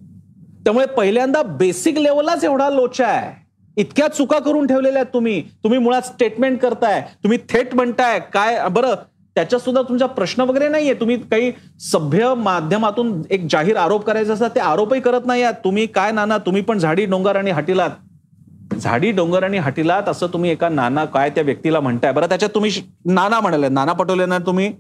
त्यामुळे 0.70 0.86
पहिल्यांदा 0.86 1.42
बेसिक 1.44 1.98
लेवललाच 2.00 2.44
एवढा 2.44 2.70
लोचा 2.70 3.06
आहे. 3.08 3.32
इतक्या 3.78 4.08
चुका 4.08 4.40
करून 4.40 4.68
ठेवलेल्या 4.68 5.02
आहेत 5.02 5.14
तुम्ही. 5.14 5.42
तुम्ही 5.42 5.80
मुळात 5.80 6.02
स्टेटमेंट 6.02 6.60
करताय. 6.60 7.02
तुम्ही 7.02 7.38
थेट 7.50 7.76
म्हणताय. 7.76 8.20
काय? 8.20 8.68
बरं. 8.72 8.94
त्याच्यात 9.36 9.62
सुद्धा 9.62 9.82
तुमचा 9.82 10.06
प्रश्न 10.06 10.42
वगैरे 10.42 10.68
नाहीये. 10.68 10.94
तुम्ही 10.94 11.18
काही 11.18 11.52
सभ्य 11.80 12.34
माध्यमातून 12.38 13.22
एक 13.30 13.48
जाहीर 13.50 13.78
आरोप 13.78 14.06
करायचा 14.06 14.34
असतात 14.34 14.50
ते 14.50 14.60
आरोपही 14.60 15.02
करत 15.02 15.22
नाही 15.26 15.44
आहात. 15.44 15.54
तुम्ही 15.54 15.88
काय 15.88 16.12
नाना? 16.12 16.38
तुम्ही 16.38 16.62
पण 16.62 16.78
झाडी 16.78 17.06
डोंगर 17.06 17.36
आणि 17.36 17.52
हटीलात. 17.52 18.76
झाडी 18.76 19.12
डोंगर 19.12 19.44
आणि 19.44 19.58
हटीलात 19.58 20.10
असं 20.10 20.28
तुम्ही 20.28 20.52
एका 20.52 20.70
नाना 20.70 21.06
काय 21.06 21.30
त्या 21.30 21.44
व्यक्तीला 21.44 21.80
म्हणताय? 21.80 22.12
बरं 22.12 22.30
त्याच्यात 22.30 22.52
तुम्ही 22.56 22.72
नाना 23.06 23.40
म्हणाले. 23.40 23.70
नाना 23.70 23.94
पटोलेंना 23.94 24.38
तुम्ही 24.38 24.74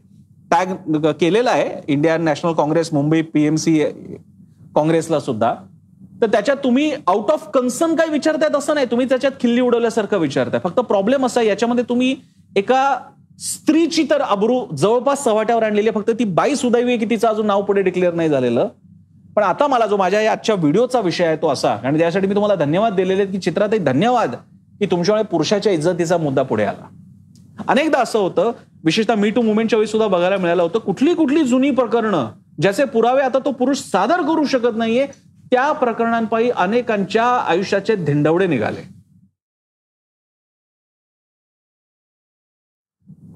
टॅग 0.52 0.66
केलेला 1.12 1.52
आहे. 1.52 1.82
Indian 1.88 2.22
National 2.22 2.54
Congress 2.54 2.94
Mumbai 2.94 3.22
PMC 3.22 3.84
काँग्रेसला 4.76 5.20
सुद्धा. 5.20 5.56
तर 6.22 6.28
त्याच्यात 6.28 6.58
तुम्ही 6.64 6.92
आउट 7.08 7.32
ऑफ 7.32 7.48
कन्सर्न 7.54 7.96
काय 7.96 8.10
विचारतायत 8.10 8.56
असं 8.56 8.74
नाही. 8.74 8.86
तुम्ही 8.92 9.10
त्याच्यात 9.10 9.32
खिल्ली 9.42 9.62
उडवल्यासारखं 9.62 10.18
विचारताय. 10.18 10.60
फक्त 10.64 10.80
प्रॉब्लेम 10.80 11.26
असा 11.26 11.42
याच्यामध्ये 11.42 11.84
तुम्ही 11.90 12.16
एका 12.56 12.98
स्त्रीची 13.40 14.04
तर 14.10 14.22
अब्रू 14.22 14.60
जवळपास 14.78 15.24
सवाट्यावर 15.24 15.64
आणलेली 15.64 15.90
फक्त 15.96 16.10
ती 16.20 16.24
बाई 16.24 16.56
सुदैवी 16.56 16.98
की 16.98 17.06
तिचं 17.06 17.28
अजून 17.28 17.46
नाव 17.46 17.62
पुढे 17.62 17.82
डिक्लेअर 17.82 18.14
नाही 18.14 18.30
झालेलं. 18.30 18.68
पण 19.36 19.44
आता 19.44 19.68
मला 19.68 19.86
जो 19.86 19.98
माझ्या 19.98 20.22
या 20.22 20.32
आजच्या 20.32 20.56
व्हिडिओचा 20.56 21.00
विषय 21.00 21.26
आहे 21.26 21.36
तो 21.36 21.50
असा. 21.50 21.70
आणि 21.84 22.00
त्यासाठी 22.00 22.28
मी 22.28 22.36
तुम्हाला 22.36 22.56
धन्यवाद 22.56 22.94
दिलेले 22.94 23.26
की 23.26 23.40
चित्रातही 23.40 23.80
धन्यवाद 23.80 24.36
की 24.80 24.86
तुमच्यामुळे 24.86 25.24
पुरुषाच्या 25.24 25.72
इज्जतीचा 25.74 26.18
मुद्दा 26.18 26.44
पुढे 26.44 26.64
आला. 26.64 26.88
अनेकदा 27.68 28.00
असं 28.00 28.20
होतं 28.20 28.52
विशेषतः 28.84 29.16
मी 29.16 29.30
टू 29.30 29.42
मुवमेंटच्या 29.42 29.78
वेळी 29.80 29.88
सुद्धा 29.88 30.08
बघायला 30.08 30.38
मिळालं 30.38 30.64
होतं 30.64 30.80
कुठली 30.80 31.14
कुठली 31.14 31.44
जुनी 31.44 31.72
प्रकरणं 31.72 32.28
ज्याचे 32.62 32.86
पुरावे 32.86 33.22
आता 33.22 33.40
तो 33.40 33.52
पुरुष 33.52 33.78
सादर 33.78 34.22
करू 34.22 34.46
शकत 34.46 34.78
नाहीये 34.78 35.08
त्या 35.52 35.72
प्रकरणांपायी 35.72 36.50
अनेकांच्या 36.50 37.26
आयुष्याचे 37.26 37.96
धिंडवडे 37.96 38.48
निघाले. 38.48 39.00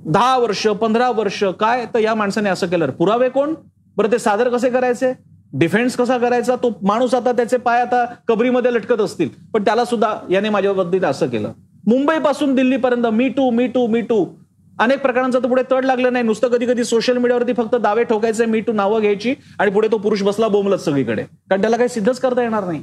दहा 0.06 0.38
वर्ष 0.38 0.68
पंधरा 0.68 1.12
वर्ष 1.12 1.44
काय? 1.44 1.86
तर 1.86 2.00
या 2.00 2.16
माणसाने 2.16 2.50
असं 2.50 2.68
केलं. 2.68 2.92
पुरावे 2.92 3.30
कोण? 3.30 3.54
बरं 3.98 4.12
ते 4.12 4.20
सादर 4.20 4.50
कसे 4.50 4.70
करायचे? 4.70 5.14
डिफेन्स 5.54 5.96
कसा 5.96 6.18
करायचा? 6.18 6.56
तो 6.56 6.80
माणूस 6.82 7.14
आता 7.14 7.32
त्याचे 7.32 7.58
पाय 7.58 7.82
आता 7.82 8.06
कबरीमध्ये 8.28 8.74
लटकत 8.74 9.02
असतील. 9.02 9.30
पण 9.54 9.66
त्याला 9.66 9.86
सुद्धा 9.86 10.20
याने 10.30 10.50
माझ्या 10.50 10.74
बाबतीत 10.74 11.02
असं 11.02 11.30
केलं. 11.30 11.54
मुंबईपासून 11.88 12.56
दिल्लीपर्यंत 12.56 13.08
me 13.08 13.30
too 13.30 13.50
me 13.50 13.68
too 13.68 13.88
me 13.88 14.02
too. 14.02 14.43
अनेक 14.80 15.02
प्रकारांचं 15.02 15.40
तर 15.40 15.48
पुढे 15.48 15.62
तड 15.72 15.86
लागलं 15.86 16.14
नाही. 16.14 16.26
नुसतं 16.26 16.48
कधी 16.48 16.66
कधी 16.66 16.84
सोशल 16.84 17.18
मीडियावरती 17.18 17.54
फक्त 17.54 17.76
दावे 17.76 18.04
ठोकायचे 18.04 18.46
मी 18.46 18.60
टू 18.60 18.74
नावं 18.74 19.02
घ्यायची 19.02 19.34
आणि 19.60 19.72
पुढे 19.72 19.88
तो 19.88 19.98
पुरुष 19.98 20.24
बसला 20.24 20.48
बोंबलत 20.48 20.78
सगळीकडे. 20.78 21.24
कारण 21.24 21.62
त्याला 21.62 21.78
काही 21.78 21.90
सिद्धच 21.90 22.20
करता 22.20 22.42
येणार 22.42 22.64
नाही 22.64 22.82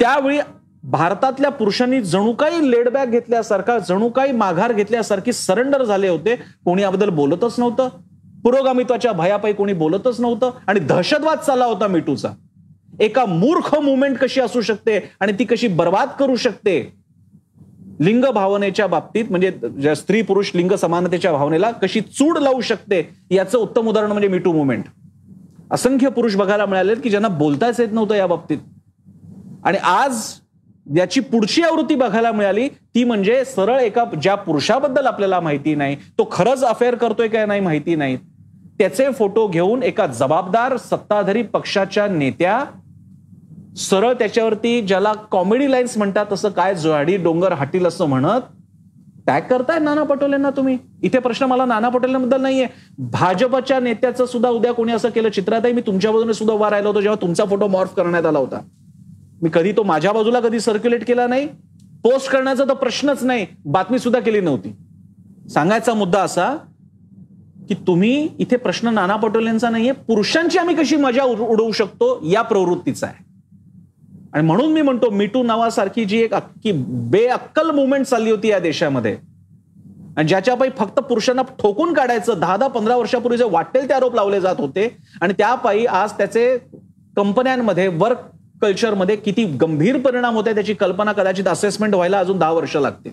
त्यावेळी 0.00 0.38
भारतातल्या 0.82 1.50
पुरुषांनी 1.50 2.00
जणू 2.00 2.32
काही 2.32 2.70
लेडबॅक 2.70 3.08
घेतल्यासारखा 3.08 3.78
जणू 3.78 4.08
काही 4.08 4.32
माघार 4.32 4.72
घेतल्यासारखी 4.72 5.32
सरेंडर 5.32 5.84
झाले 5.84 6.08
होते. 6.08 6.34
कोणी 6.64 6.82
याबद्दल 6.82 7.08
बोलतच 7.08 7.54
नव्हतं. 7.58 7.88
पुरोगामित्वाच्या 8.44 9.12
भयापायी 9.12 9.54
कोणी 9.54 9.72
बोलतच 9.72 10.20
नव्हतं. 10.20 10.50
आणि 10.66 10.80
दहशतवाद 10.80 11.38
चालला 11.38 11.64
होता 11.64 11.86
मिटूचा 11.86 12.28
एका 13.00 13.24
मूर्ख 13.26 13.74
मुवमेंट 13.74 14.18
कशी 14.18 14.40
असू 14.40 14.60
शकते 14.60 14.98
आणि 15.20 15.32
ती 15.32 15.44
कशी 15.44 15.68
बर्बाद 15.68 16.08
करू 16.18 16.36
शकते? 16.36 16.80
लिंग 18.00 18.24
भावनेच्या 18.34 18.86
बाबतीत 18.86 19.24
म्हणजे 19.30 19.50
ज्या 19.80 19.94
स्त्री 19.94 20.22
पुरुष 20.22 20.50
लिंग 20.54 20.72
समानतेच्या 20.72 21.32
भावनेला 21.32 21.70
कशी 21.72 22.00
चूड 22.00 22.38
लावू 22.38 22.60
शकते 22.60 23.02
याचं 23.30 23.58
उत्तम 23.58 23.88
उदाहरण 23.88 24.12
म्हणजे 24.12 24.28
मिटू 24.28 24.52
मुवमेंट 24.52 24.84
असंख्य 25.72 26.08
पुरुष 26.08 26.36
बघायला 26.36 26.66
मिळाले 26.66 26.94
की 26.94 27.10
ज्यांना 27.10 27.28
बोलताच 27.28 27.80
येत 27.80 27.92
नव्हतं 27.92 28.14
या 28.14 28.26
बाबतीत. 28.26 28.58
आणि 29.64 29.78
आज 29.78 30.22
याची 30.86 31.20
पुढची 31.20 31.62
आवृत्ती 31.62 31.94
बघायला 31.94 32.32
मिळाली 32.32 32.68
ती 32.68 33.04
म्हणजे 33.04 33.44
सरळ 33.44 33.78
एका 33.80 34.04
ज्या 34.22 34.34
पुरुषाबद्दल 34.34 35.06
आपल्याला 35.06 35.40
माहिती 35.40 35.74
नाही 35.74 35.96
तो 36.18 36.28
खरंच 36.32 36.64
अफेअर 36.64 36.94
करतोय 36.94 37.28
काय 37.28 37.46
नाही 37.46 37.60
माहिती 37.60 37.94
नाही. 37.94 38.16
त्याचे 38.78 39.08
फोटो 39.10 39.46
घेऊन 39.48 39.82
एका 39.82 40.06
जबाबदार 40.06 40.76
सत्ताधारी 40.76 41.42
पक्षाच्या 41.42 42.06
नेत्या 42.08 42.64
सरळ 43.76 44.12
त्याच्यावरती 44.12 44.80
ज्याला 44.80 45.12
कॉमेडी 45.12 45.70
लाईन्स 45.70 45.98
म्हणतात 45.98 46.26
तसं 46.32 46.48
काय 46.48 46.74
झाडी 46.74 47.16
डोंगर 47.16 47.52
हाटील 47.52 47.86
असं 47.86 48.04
म्हणत 48.04 48.40
टॅग 49.26 49.40
करताय 49.40 49.78
नाना 49.78 50.02
पटोलेंना 50.02 50.50
तुम्ही. 50.50 50.78
इथे 51.02 51.18
प्रश्न 51.18 51.46
मला 51.46 51.64
नाना 51.64 51.88
पटोलेंबद्दल 51.88 52.40
नाहीये. 52.40 52.66
भाजपच्या 52.98 53.80
नेत्याचं 53.80 54.26
सुद्धा 54.26 54.48
उद्या 54.48 54.72
कोणी 54.72 54.92
असं 54.92 55.08
केलं? 55.08 55.28
चित्राताई 55.28 55.72
मी 55.72 55.80
तुमच्या 55.80 56.10
बाजूने 56.10 56.34
सुद्धा 56.34 56.54
उभा 56.54 56.70
राहिलो 56.70 56.88
होतो 56.88 57.00
जेव्हा 57.00 57.22
तुमचा 57.22 57.44
फोटो 57.44 57.66
मॉर्फ 57.66 57.94
करण्यात 57.94 58.26
आला 58.26 58.38
होता. 58.38 58.60
मी 59.42 59.48
कधी 59.54 59.72
तो 59.72 59.82
माझ्या 59.82 60.12
बाजूला 60.12 60.40
कधी 60.40 60.60
सर्क्युलेट 60.60 61.06
केला 61.06 61.26
नाही. 61.26 61.46
पोस्ट 62.02 62.30
करण्याचा 62.30 62.64
तर 62.64 62.74
प्रश्नच 62.74 63.24
नाही. 63.24 63.46
बातमी 63.64 63.98
सुद्धा 63.98 64.20
केली 64.20 64.40
नव्हती. 64.40 64.76
सांगायचा 65.48 65.94
मुद्दा 65.94 66.20
असा 66.20 66.56
की 67.68 67.74
तुम्ही 67.74 68.28
इथे 68.38 68.56
प्रश्न 68.56 68.88
नाना 68.88 69.16
पटोलेंचा 69.16 69.70
नाहीये. 69.70 69.92
पुरुषांची 69.92 70.58
आम्ही 70.58 70.76
कशी 70.76 70.96
मजा 70.96 71.22
उड- 71.22 71.42
उडवू 71.42 71.72
शकतो? 71.72 72.20
या 72.22 72.42
प्रवृत्तीचा 72.42 73.06
आहे. 73.06 73.25
आणि 74.34 74.46
म्हणून 74.46 74.72
मी 74.72 74.82
म्हणतो 74.82 75.10
मिटू 75.10 75.42
नावासारखी 75.42 76.04
जी 76.04 76.18
एक 76.22 76.34
अक्की 76.34 76.72
बेअक्कल 77.10 77.70
मुवमेंट 77.70 78.06
चालली 78.06 78.30
होती 78.30 78.48
या 78.48 78.58
देशामध्ये. 78.58 79.16
आणि 80.16 80.28
ज्याच्यापायी 80.28 80.70
फक्त 80.78 81.00
पुरुषांना 81.00 81.42
ठोकून 81.58 81.92
काढायचं 81.94 82.38
दहा 82.40 82.56
दहा 82.56 82.68
पंधरा 82.68 82.96
वर्षापूर्वी 82.96 83.38
जे 83.38 83.44
वाटेल 83.50 83.88
ते 83.88 83.94
आरोप 83.94 84.14
लावले 84.14 84.40
जात 84.40 84.56
होते. 84.58 84.88
आणि 85.20 85.34
त्यापायी 85.38 85.84
आज 85.86 86.12
त्याचे 86.18 86.56
कंपन्यांमध्ये 87.16 87.86
वर्क 87.88 88.18
कल्चरमध्ये 88.62 89.16
किती 89.16 89.44
गंभीर 89.60 89.98
परिणाम 90.00 90.34
होते 90.34 90.54
त्याची 90.54 90.74
कल्पना 90.74 91.12
कदाचित 91.12 91.48
असेसमेंट 91.48 91.94
व्हायला 91.94 92.18
अजून 92.18 92.38
दहा 92.38 92.50
वर्ष 92.52 92.76
लागते 92.76 93.10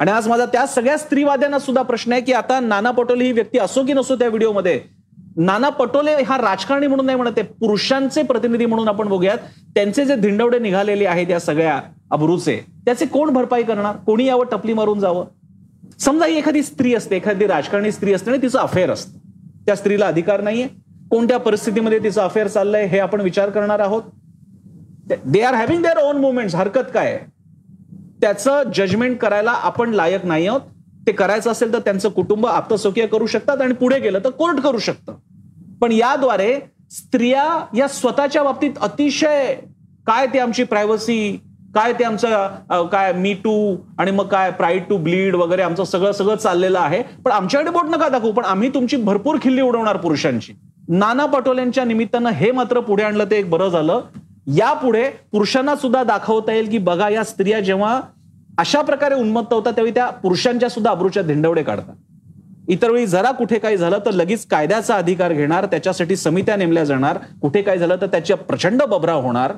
आणि 0.00 0.10
आज 0.10 0.28
माझा 0.28 0.44
त्या 0.46 0.66
सगळ्या 0.66 0.96
स्त्रीवाद्यांना 0.98 1.58
सुद्धा 1.58 1.82
प्रश्न 1.82 2.12
आहे 2.12 2.20
की 2.20 2.32
आता 2.32 2.58
नाना 2.60 2.90
पटोले 2.90 3.24
ही 3.24 3.32
व्यक्ती 3.32 3.58
असो 3.58 3.84
की 3.84 3.92
नसो 3.92 4.16
त्या 4.16 4.28
व्हिडिओमध्ये 4.28 4.80
नाना 5.36 5.68
पटोले 5.68 6.14
हा 6.22 6.36
राजकारणी 6.38 6.86
म्हणून 6.86 7.06
नाही 7.06 7.18
म्हणत 7.18 7.38
आहे. 7.38 7.46
पुरुषांचे 7.60 8.22
प्रतिनिधी 8.22 8.66
म्हणून 8.66 8.88
आपण 8.88 9.08
बघूयात. 9.08 9.38
त्यांचे 9.74 10.04
जे 10.04 10.16
धिंडवडे 10.16 10.58
निघालेले 10.58 11.06
आहेत 11.06 11.30
या 11.30 11.40
सगळ्या 11.40 11.80
अब्रूचे 12.10 12.60
त्याचे 12.84 13.06
कोण 13.06 13.30
भरपाई 13.30 13.62
करणार? 13.62 13.96
कोणी 13.96 14.26
यावर 14.26 14.46
टपली 14.50 14.72
मारून 14.72 15.00
जावं? 15.00 15.26
समजा 15.98 16.26
ही 16.26 16.36
एखादी 16.38 16.62
स्त्री 16.62 16.94
असते 16.94 17.16
एखादी 17.16 17.46
राजकारणी 17.46 17.92
स्त्री 17.92 18.12
असते 18.12 18.30
आणि 18.30 18.42
तिचं 18.42 18.58
अफेअर 18.58 18.90
असतं. 18.90 19.18
त्या 19.66 19.76
स्त्रीला 19.76 20.06
अधिकार 20.06 20.40
नाहीये. 20.40 20.68
कोणत्या 21.10 21.38
परिस्थितीमध्ये 21.38 21.98
तिचं 21.98 22.22
अफेअर 22.22 22.46
चाललंय 22.46 22.86
हे 22.86 22.98
आपण 22.98 23.20
विचार 23.20 23.50
करणार 23.50 23.80
आहोत. 23.80 24.02
They 25.24 25.40
are 25.40 25.54
having 25.54 25.82
their 25.82 25.98
own 25.98 26.16
movement 26.16 26.54
हरकत 26.54 26.90
काय 26.94 27.18
त्याचं 28.20 28.62
जजमेंट 28.74 29.18
करायला 29.18 29.50
आपण 29.50 29.90
लायक 29.90 30.24
नाही 30.26 30.46
आहोत. 30.46 30.60
ते 31.06 31.12
करायचं 31.12 31.50
असेल 31.50 31.72
तर 31.72 31.78
त्यांचं 31.78 32.08
कुटुंब 32.08 32.46
आप्तस्वकीय 32.46 33.06
करू 33.06 33.26
शकतात 33.26 33.60
आणि 33.62 33.74
पुढे 33.74 33.98
गेलं 34.00 34.18
तर 34.24 34.30
कोर्ट 34.30 34.60
करू 34.60 34.78
शकतं. 34.78 35.14
पण 35.80 35.92
याद्वारे 35.92 36.58
स्त्रिया 36.92 37.44
या 37.76 37.88
स्वतःच्या 37.88 38.42
बाबतीत 38.42 38.78
अतिशय 38.82 39.54
काय 40.06 40.26
ते 40.26 40.38
आमची 40.38 40.64
प्रायव्हसी 40.64 41.36
काय 41.74 41.92
ते 41.92 42.04
आमचं 42.04 42.86
काय 42.92 43.12
मी 43.12 43.32
टू 43.34 43.76
आणि 43.98 44.10
मग 44.10 44.26
काय 44.26 44.50
प्राईड 44.50 44.82
टू 44.88 44.96
ब्लीड 44.96 45.34
वगैरे 45.36 45.62
आमचं 45.62 45.84
सगळं 45.84 46.12
सगळं 46.12 46.36
चाललेलं 46.36 46.78
आहे. 46.78 47.02
पण 47.24 47.30
आमच्याकडे 47.32 47.70
बोट 47.70 47.90
नका 47.90 48.08
दाखवू 48.08 48.32
पण 48.32 48.44
आम्ही 48.44 48.68
तुमची 48.74 48.96
भरपूर 48.96 49.38
खिल्ली 49.42 49.62
उडवणार 49.62 49.96
पुरुषांची. 49.96 50.52
नाना 50.88 51.26
पटोलेंच्या 51.26 51.84
निमित्तानं 51.84 52.30
हे 52.30 52.50
मात्र 52.52 52.80
पुढे 52.80 53.02
आणलं 53.02 53.24
ते 53.30 53.38
एक 53.38 53.50
बरं 53.50 53.68
झालं. 53.68 54.00
यापुढे 54.56 55.08
पुरुषांना 55.32 55.74
सुद्धा 55.76 56.02
दाखवता 56.04 56.52
येईल 56.52 56.68
की 56.70 56.78
बघा 56.78 57.08
या 57.08 57.24
स्त्रिया 57.24 57.60
जेव्हा 57.60 58.00
अशा 58.58 58.80
प्रकारे 58.82 59.14
उन्मत्त 59.14 59.52
होतात 59.52 59.72
त्यावेळी 59.72 59.94
त्या 59.94 60.08
पुरुषांच्या 60.10 60.68
सुद्धा 60.68 60.90
अब्रूच्या 60.90 61.22
धिंडवडे 61.22 61.62
काढतात. 61.62 61.94
इतर 62.68 62.90
वेळी 62.90 63.06
जरा 63.06 63.30
कुठे 63.30 63.58
काही 63.58 63.76
झालं 63.76 63.98
तर 64.06 64.10
लगेच 64.10 64.46
कायद्याचा 64.46 64.94
अधिकार 64.94 65.32
घेणार 65.32 65.66
त्याच्यासाठी 65.66 66.16
समित्या 66.16 66.56
नेमल्या 66.56 66.84
जाणार. 66.84 67.18
कुठे 67.42 67.62
काय 67.62 67.78
झालं 67.78 67.96
तर 68.00 68.06
त्याच्या 68.06 68.36
प्रचंड 68.36 68.82
बबरा 68.82 69.12
होणार. 69.12 69.52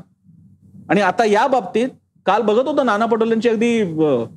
आणि 0.90 1.00
आता 1.00 1.24
या 1.24 1.46
बाबतीत 1.46 1.88
काल 2.26 2.42
बघत 2.42 2.68
होतो 2.68 2.82
नाना 2.82 3.06
पटोलेंची 3.06 3.48
अगदी 3.48 3.84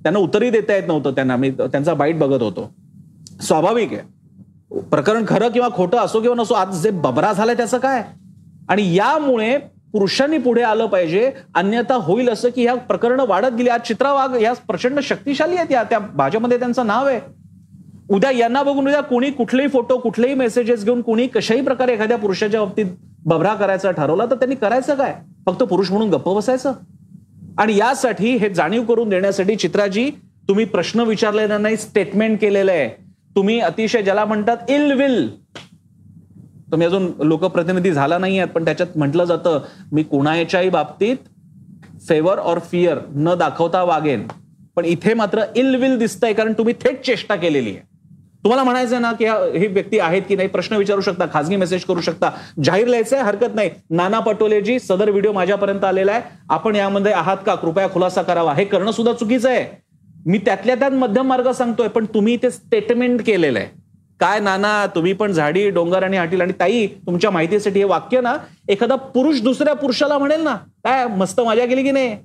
त्यांना 0.04 0.20
उत्तरही 0.20 0.50
देता 0.50 0.76
येत 0.76 0.88
नव्हतं. 0.88 1.12
त्यांना 1.12 1.36
मी 1.36 1.52
त्यांचा 1.52 1.94
बाईट 1.94 2.20
बघत 2.20 2.42
होतो. 2.42 2.72
स्वाभाविक 3.42 3.94
आहे. 3.94 4.80
प्रकरण 4.82 5.26
खरं 5.28 5.50
किंवा 5.50 5.70
खोटं 5.70 5.98
असो 5.98 6.22
किंवा 6.22 6.36
नसो 6.36 6.54
आज 6.54 6.82
जे 6.84 6.90
बबरा 6.90 7.32
झालाय 7.34 7.56
त्याचं 7.56 7.78
काय? 7.78 8.04
आणि 8.70 8.96
यामुळे 8.96 9.58
पुरुषांनी 9.94 10.38
पुढे 10.38 10.62
आलं 10.62 10.86
पाहिजे. 10.86 11.32
अन्यथा 11.56 11.96
होईल 11.96 12.30
असं 12.30 12.50
की 12.50 12.64
ह्या 12.64 12.76
प्रकरण 12.76 13.20
वाढत 13.20 13.54
गेली. 13.58 13.70
आज 13.70 13.82
चित्रा 13.82 14.14
वाघ 14.14 14.42
या 14.42 14.54
प्रचंड 14.54 15.00
शक्तिशाली 15.00 15.56
आहेत. 15.56 15.72
या 15.72 15.84
त्या 15.84 16.00
भाजपमध्ये 16.00 16.60
त्यांचं 16.60 16.88
नाव 16.88 17.08
आहे. 17.08 17.20
उद्या 18.10 18.32
यांना 18.32 18.64
बघून 18.64 18.88
उद्या 18.88 19.02
कोणी 19.02 19.32
कुठलेही 19.32 19.68
फोटो 19.68 19.98
कुठलेही 19.98 20.34
मेसेजेस 20.34 20.84
घेऊन 20.86 21.02
कोणी 21.02 21.28
कशाही 21.28 21.62
प्रकारे 21.62 21.94
एखाद्या 21.94 22.18
पुरुषाच्या 22.18 22.60
बाबतीत 22.60 22.86
बभरा 23.26 23.54
करायचा 23.54 23.92
ठरवला 23.92 24.26
तर 24.26 24.36
त्यांनी 24.36 24.56
करायचं 24.56 24.96
काय? 24.96 25.16
फक्त 25.46 25.64
पुरुष 25.64 25.92
म्हणून 25.92 26.10
गप्प 26.10 26.30
बसायचं? 26.30 26.74
आणि 27.58 27.78
यासाठी 27.78 28.36
हे 28.36 28.50
जाणीव 28.50 28.84
करून 28.84 29.10
देण्यासाठी 29.10 29.56
चित्राजी 29.56 30.12
तुम्ही 30.48 30.66
प्रश्न 30.66 31.00
विचारलेला 31.00 31.58
नाही 31.58 31.78
स्टेटमेंट 31.78 32.42
केलेलं 32.42 32.72
आहे. 32.72 32.90
तुम्ही 33.36 33.60
अतिशय 33.60 34.02
ज्याला 34.02 34.26
म्हणतात 34.26 34.58
इल 34.70 34.92
विल 34.92 35.30
तुम्ही 36.72 36.88
अजून 36.88 37.12
लोकप्रतिनिधी 37.20 37.92
झाला 37.92 38.18
नाही 38.18 38.40
आहात 38.40 38.54
पण 38.54 38.66
त्याच्यात 38.66 38.98
म्हटलं 38.98 39.24
जातं 39.24 39.60
मी 39.92 40.04
कुणाच्याही 40.04 40.70
बाबतीत 40.70 41.18
फेवर 42.08 42.40
ऑर 42.40 42.60
फिअर 42.72 42.98
न 43.16 43.34
दाखवता 43.40 43.84
वागेन 43.84 44.28
पण 44.76 44.86
इथे 44.86 45.14
मात्र 45.14 45.44
इल 45.56 45.76
विल 45.76 45.98
दिसतंय 45.98 46.34
कारण 46.34 46.54
तुम्ही 46.58 46.74
थेट 46.82 47.02
चेष्टा 47.06 47.36
केलेली 47.36 47.70
आहे. 47.70 47.90
तुम्हाला 48.44 48.64
म्हणायचं 48.64 49.02
ना 49.02 49.12
की 49.14 49.26
हे 49.26 49.60
ही 49.60 49.68
व्यक्ती 49.68 50.00
आहेत 50.00 50.22
की 50.30 50.36
नाही 50.36 50.48
प्रश्न 50.50 50.76
विचारू 50.76 51.02
शकता 51.02 51.26
खासगी 51.34 51.56
मेसेज 51.56 51.84
करू 51.86 52.02
शकता 52.02 52.30
जाहीर 52.64 52.88
लिहायचंय 52.88 53.22
हरकत 53.22 53.56
नाही. 53.56 53.70
नाना 53.90 54.20
पटोलेजी 54.20 54.80
सदर 54.80 55.10
व्हिडिओ 55.10 55.32
माझ्यापर्यंत 55.34 55.84
आलेला 55.84 56.12
आहे. 56.12 56.22
आपण 56.50 56.76
यामध्ये 56.76 57.12
आहात 57.12 57.38
का? 57.46 57.56
कृपया 57.56 57.90
खुलासा 57.90 58.22
करावा. 58.22 58.54
हे 58.54 58.66
करणं 58.66 58.92
सुद्धा 58.92 59.14
चुकीचं 59.14 59.50
आहे. 59.50 59.66
मी 60.26 60.38
त्यातल्या 60.38 60.76
त्यात 60.76 60.92
मध्यम 60.92 61.28
मार्ग 61.28 61.52
सांगतोय 61.52 61.88
पण 61.88 62.06
तुम्ही 62.06 62.38
ते 62.38 62.52
स्टेटमेंट 62.52 63.22
केलेलं 63.26 63.60
आहे. 63.60 63.81
काय 64.22 64.40
नाना 64.40 64.86
तुम्ही 64.96 65.14
पण 65.14 65.32
झाडी 65.32 65.70
डोंगर 65.70 66.04
आणि 66.04 66.18
हाटील 66.18 66.42
आणि 66.42 66.54
ताई 66.60 66.86
तुमच्या 66.88 67.30
माहितीसाठी 67.32 67.80
हे 67.80 67.86
वाक्य 67.86 68.22
ना 68.22 68.36
एखादा 68.70 68.96
पुरुष 68.96 69.42
दुसऱ्या 69.42 69.74
पुरुषाला 69.74 70.18
म्हणेल 70.18 70.42
ना 70.42 70.56
काय 70.84 71.06
मस्त 71.08 71.40
मजा 71.40 71.66
केली 71.66 71.84
की 71.84 71.92
नाही? 71.92 72.16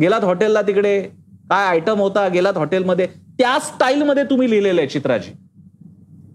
गेलात 0.00 0.24
हॉटेलला 0.24 0.62
तिकडे 0.62 1.00
काय 1.50 1.66
आयटम 1.66 2.00
होता 2.00 2.26
गेलात 2.28 2.56
हॉटेलमध्ये 2.56 3.06
त्या 3.38 3.58
स्टाईलमध्ये 3.58 4.24
तुम्ही 4.24 4.50
लिहिलेलं 4.50 4.80
आहे 4.80 4.88
चित्राजी 4.88 5.30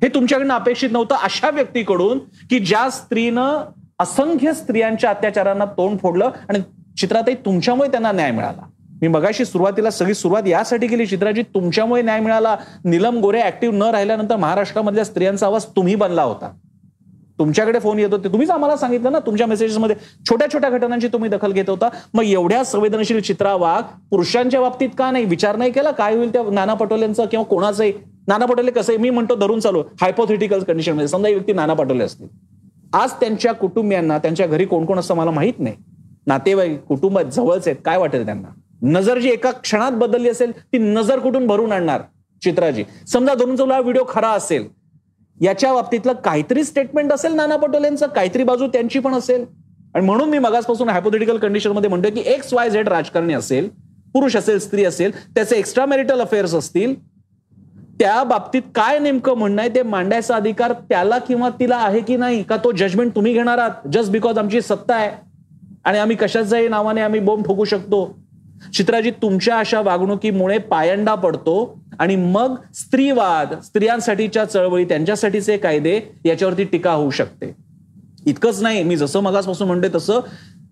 हे 0.02 0.08
तुमच्याकडनं 0.08 0.54
अपेक्षित 0.54 0.90
नव्हतं 0.92 1.16
अशा 1.16 1.50
व्यक्तीकडून 1.50 2.20
की 2.50 2.60
ज्या 2.60 2.90
स्त्रीनं 2.90 3.64
असंख्य 4.00 4.54
स्त्रियांच्या 4.54 5.10
अत्याचारांना 5.10 5.66
तोंड 5.66 5.98
फोडलं 6.00 6.30
आणि 6.50 6.60
चित्रातही 7.00 7.36
तुमच्यामुळे 7.36 7.90
त्यांना 7.92 8.12
न्याय 8.12 8.32
मिळाला. 8.32 8.62
मी 9.02 9.08
मगाशी 9.08 9.46
सुरुवातीला 9.46 9.92
सगळी 9.92 10.14
सुरुवात 10.14 10.48
यासाठी 10.48 10.88
केली 10.88 11.06
चित्राजी 11.06 11.42
तुमच्यामुळे 11.42 12.02
न्याय 12.02 12.20
मिळाला. 12.20 12.58
निलम 12.86 13.20
गोरे 13.20 13.42
ऍक्टिव्ह 13.42 13.78
न 13.78 13.82
राहिल्यानंतर 13.82 14.36
महाराष्ट्रामधल्या 14.36 15.06
स्त्रियांचा 15.06 15.46
आवाज 15.46 15.66
तुम्ही 15.66 15.96
बनला 15.96 16.24
होता. 16.24 16.52
तुमच्याकडे 17.40 17.80
फोन 17.80 18.00
येत 18.00 18.10
होते. 18.12 18.28
तुम्हीच 18.28 18.50
आम्हाला 18.50 18.78
सांगितलं 18.78 19.12
ना 19.12 19.20
तुमच्या 19.20 19.48
मेसेजेसमध्ये 19.48 19.96
छोट्या 20.30 20.48
छोट्या 20.54 20.70
घटनांची 20.70 21.08
तुम्ही 21.08 21.30
दखल 21.30 21.52
घेत 21.52 21.70
होता. 21.70 21.90
मग 22.14 22.24
एवढ्या 22.24 22.64
संवेदनशील 22.66 23.22
चित्रा 23.22 23.56
वाघ 23.56 23.84
पुरुषांच्या 24.10 24.62
बाबतीत 24.62 24.90
का 24.98 25.12
नाही? 25.12 25.26
विचार 25.26 25.56
नाही 25.56 25.72
केला? 25.72 25.92
काय 25.92 26.16
होईल 26.16 26.34
त्या 26.34 26.42
नाना 26.52 26.74
पटोलेंचं 26.74 27.26
किंवा 27.26 27.46
कोणाचंही? 27.46 27.94
नाना 28.28 28.46
पटोले 28.46 28.72
कसं 28.72 28.94
आहे 28.94 28.98
मी 28.98 29.10
म्हणतो 29.10 29.36
धरून 29.36 29.60
चालू. 29.60 29.84
हायपोथेटिकल 30.02 30.60
कंडिशनमध्ये 30.60 31.08
समजा 31.08 31.30
व्यक्ती 31.30 31.54
नाना 31.54 31.74
पटोले 31.74 32.04
असतील. 32.04 32.28
आज 32.94 33.12
त्यांच्या 33.12 33.52
कुटुंबियांना 33.52 34.18
त्यांच्या 34.18 34.48
घरी 34.48 34.66
कोण 34.66 34.86
कोण 34.86 35.00
असं 35.00 35.16
मला 35.16 35.32
माहीत 35.32 35.60
नाही. 35.60 35.76
नातेवाईक 36.28 36.80
कुटुंबात 36.80 37.26
जवळच 37.26 37.68
आहेत. 37.68 37.78
काय 37.86 37.98
वाटेल 37.98 38.26
त्यांना? 38.26 38.59
नजर 38.82 39.20
जी 39.20 39.30
एका 39.30 39.52
क्षणात 39.52 39.92
बदलली 39.92 40.30
असेल 40.30 40.52
ती 40.52 40.78
नजर 40.78 41.20
कुठून 41.20 41.48
भरून 41.48 41.72
आणणार? 41.72 42.02
चित्राजी. 42.42 42.84
समजा 43.08 43.34
धरून 43.34 43.56
चौला 43.56 43.80
व्हिडिओ 43.80 44.04
खरा 44.10 44.30
असेल 44.30 44.68
याच्या 45.42 45.74
बाबतीतलं 45.74 46.14
काहीतरी 46.14 46.64
स्टेटमेंट 46.64 47.12
असेल 47.14 47.34
नाना 47.34 47.56
पटोलेंचं 47.56 48.08
काहीतरी 48.08 48.44
बाजू 48.44 48.68
त्यांची 48.68 49.00
पण 49.00 49.14
असेल. 49.14 49.46
आणि 49.96 50.06
म्हणून 50.06 50.30
मी 50.30 50.40
मगासपासून 50.40 50.90
हायपोथेटिकल 50.90 51.38
कंडिशनमध्ये 51.38 51.90
म्हणतोय 51.90 52.12
की 52.12 52.24
एक्स 52.26 52.54
वाय 52.54 52.70
झेड 52.70 52.88
राजकारणी 52.90 53.34
असेल 53.34 53.70
पुरुष 54.14 54.36
असेल 54.36 54.60
स्त्री 54.60 54.86
असेल 54.86 55.12
त्याचे 55.36 55.56
एक्स्ट्रा 55.56 55.86
मॅरिटल 55.86 56.22
अफेअर्स 56.22 56.54
असतील 56.54 56.94
त्या 58.00 58.24
बाबतीत 58.24 58.62
काय 58.76 59.00
नेमकं 59.00 59.34
म्हणणं 59.34 59.62
आहे 59.62 59.76
ते 59.76 59.84
मांडायचा 59.84 60.36
अधिकार 60.36 60.74
त्याला 60.74 61.18
किंवा 61.18 61.50
तिला 61.50 61.78
आहे 61.78 62.02
की 62.02 62.18
नाही? 62.18 62.44
का 62.44 62.58
तो 62.58 62.72
जजमेंट 62.72 63.16
तुम्ही 63.16 63.34
घेणार 63.34 63.58
आहात? 63.58 63.88
जस्ट 63.94 64.12
बिकॉज 64.12 64.38
आमची 64.38 64.62
सत्ता 64.62 64.96
आहे. 64.96 65.12
आणि 65.86 65.98
आम्ही 65.98 66.16
कशाच्याही 66.16 66.68
नावाने 66.68 67.02
आम्ही 67.02 67.20
बोंब 67.20 67.46
ठोकू 67.46 67.66
शकतो. 67.66 68.20
चित्राजी 68.74 69.12
तुमच्या 69.12 69.58
अशा 69.60 69.82
वागणुकीमुळे 69.82 70.58
पायंडा 70.58 71.16
पडतो 71.16 71.80
आणि 72.00 72.16
मग 72.16 72.56
स्त्रीवाद 72.74 73.54
स्त्रियांसाठीच्या 73.64 74.46
चळवळी 74.46 74.86
त्यांच्यासाठीचे 74.86 75.58
कायदे 75.58 76.00
याच्यावरती 76.26 76.64
टीका 76.64 76.92
होऊ 76.92 77.10
शकते. 77.10 77.56
इतकंच 78.26 78.62
नाही 78.62 78.84
मी 78.84 78.96
जसं 78.96 79.20
मगासपासून 79.20 79.68
म्हणते 79.68 79.88
तसं 79.96 80.20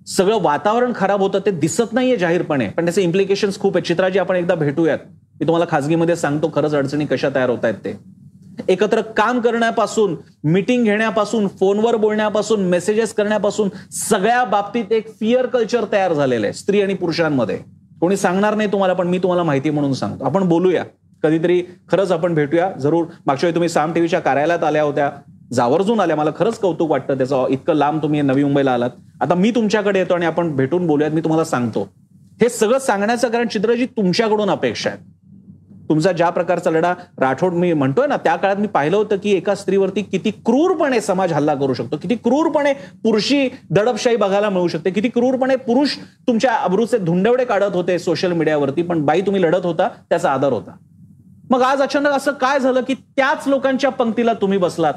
सगळं 0.07 0.41
वातावरण 0.41 0.91
खराब 0.95 1.21
होतं 1.21 1.39
ते 1.39 1.51
दिसत 1.51 1.93
नाहीये 1.93 2.17
जाहीरपणे. 2.17 2.67
पण 2.67 2.85
त्याचे 2.85 3.01
इम्प्लिकेशन्स 3.01 3.59
खूप 3.59 3.77
आहेत. 3.77 3.85
चित्राजी 3.85 4.19
आपण 4.19 4.35
एकदा 4.35 4.55
भेटूयात. 4.55 4.97
मी 5.39 5.47
तुम्हाला 5.47 5.65
खाजगीमध्ये 5.69 6.15
सांगतो 6.15 6.51
खरंच 6.55 6.75
अडचणी 6.75 7.05
कशा 7.05 7.29
तयार 7.35 7.49
होत 7.49 7.65
आहेत 7.65 7.75
ते. 7.75 7.97
एकत्र 8.67 9.01
काम 9.01 9.39
करण्यापासून 9.39 10.15
मीटिंग 10.43 10.83
घेण्यापासून 10.83 11.47
फोनवर 11.47 11.95
बोलण्यापासून 11.95 12.61
मेसेजेस 12.61 13.13
करण्यापासून 13.13 13.69
सगळ्या 13.91 14.43
बाबतीत 14.43 14.91
एक 14.91 15.09
फिअर 15.19 15.45
कल्चर 15.45 15.85
तयार 15.91 16.13
झालेलं 16.13 16.45
आहे 16.45 16.53
स्त्री 16.53 16.81
आणि 16.81 16.93
पुरुषांमध्ये. 16.93 17.59
कोणी 18.01 18.17
सांगणार 18.17 18.55
नाही 18.55 18.71
तुम्हाला 18.71 18.93
पण 18.93 19.07
मी 19.07 19.17
तुम्हाला 19.17 19.43
माहिती 19.43 19.69
म्हणून 19.69 19.93
सांगतो. 19.93 20.25
आपण 20.25 20.49
बोलूया. 20.49 20.83
कधीतरी 21.23 21.63
खरंच 21.91 22.11
आपण 22.11 22.33
भेटूया. 22.33 22.71
जरूर. 22.71 23.05
मागच्या 23.25 23.47
वेळी 23.47 23.55
तुम्ही 23.55 23.69
साम 23.69 23.93
टीव्हीच्या 23.93 24.19
कार्यालयात 24.19 24.63
आल्या 24.63 24.83
होत्या. 24.83 25.11
जावर्जून 25.53 25.99
आल्या. 25.99 26.15
मला 26.15 26.29
खरंच 26.39 26.59
कौतुक 26.59 26.91
वाटतं. 26.91 27.17
त्याचं 27.17 27.47
इतकं 27.49 27.73
लांब 27.73 28.01
तुम्ही 28.01 28.21
नवी 28.21 28.43
मुंबईला 28.43 28.71
आलात. 28.71 28.89
आता 29.21 29.35
मी 29.35 29.51
तुमच्याकडे 29.51 29.99
येतो 29.99 30.13
आणि 30.13 30.25
आपण 30.25 30.55
भेटून 30.55 30.87
बोलूयात. 30.87 31.11
मी 31.11 31.21
तुम्हाला 31.21 31.45
सांगतो. 31.45 31.89
हे 32.41 32.49
सगळं 32.49 32.79
सांगण्याचं 32.79 33.27
कारण 33.27 33.47
चित्रजी 33.47 33.85
तुमच्याकडून 33.85 34.49
अपेक्षा 34.49 34.89
आहे. 34.89 35.16
तुमचा 35.89 36.11
ज्या 36.11 36.29
प्रकारचा 36.29 36.71
लढा 36.71 36.93
राठोड 37.19 37.53
मी 37.53 37.71
म्हणतोय 37.73 38.07
ना 38.07 38.17
त्या 38.17 38.35
काळात 38.35 38.55
मी 38.55 38.67
पाहिलं 38.67 38.97
होतं 38.97 39.17
की 39.17 39.31
एका 39.31 39.55
स्त्रीवरती 39.55 40.01
किती 40.01 40.31
क्रूरपणे 40.45 41.01
समाज 41.01 41.33
हल्ला 41.33 41.55
करू 41.55 41.73
शकतो. 41.73 41.97
किती 41.97 42.15
क्रूरपणे 42.15 42.73
पुरुषी 43.03 43.47
दडपशाही 43.69 44.15
बघायला 44.15 44.49
मिळू 44.49 44.67
शकते. 44.67 44.89
किती 44.89 45.09
क्रूरपणे 45.09 45.55
पुरुष 45.55 45.95
तुमच्या 46.27 46.53
अब्रूचे 46.53 46.97
धुंडवडे 46.97 47.45
काढत 47.45 47.75
होते 47.75 47.99
सोशल 47.99 48.31
मीडियावरती 48.31 48.81
पण 48.81 49.05
बाई 49.05 49.21
तुम्ही 49.21 49.41
लढत 49.41 49.65
होता 49.65 49.87
त्याचा 50.09 50.31
आदर 50.31 50.53
होता. 50.53 50.75
मग 51.49 51.61
आज 51.61 51.81
अचानक 51.81 52.11
असं 52.11 52.31
काय 52.31 52.59
झालं 52.59 52.81
की 52.81 52.93
त्याच 52.93 53.47
लोकांच्या 53.47 53.89
पंक्तीला 53.89 54.33
तुम्ही 54.33 54.57
बसलात? 54.57 54.93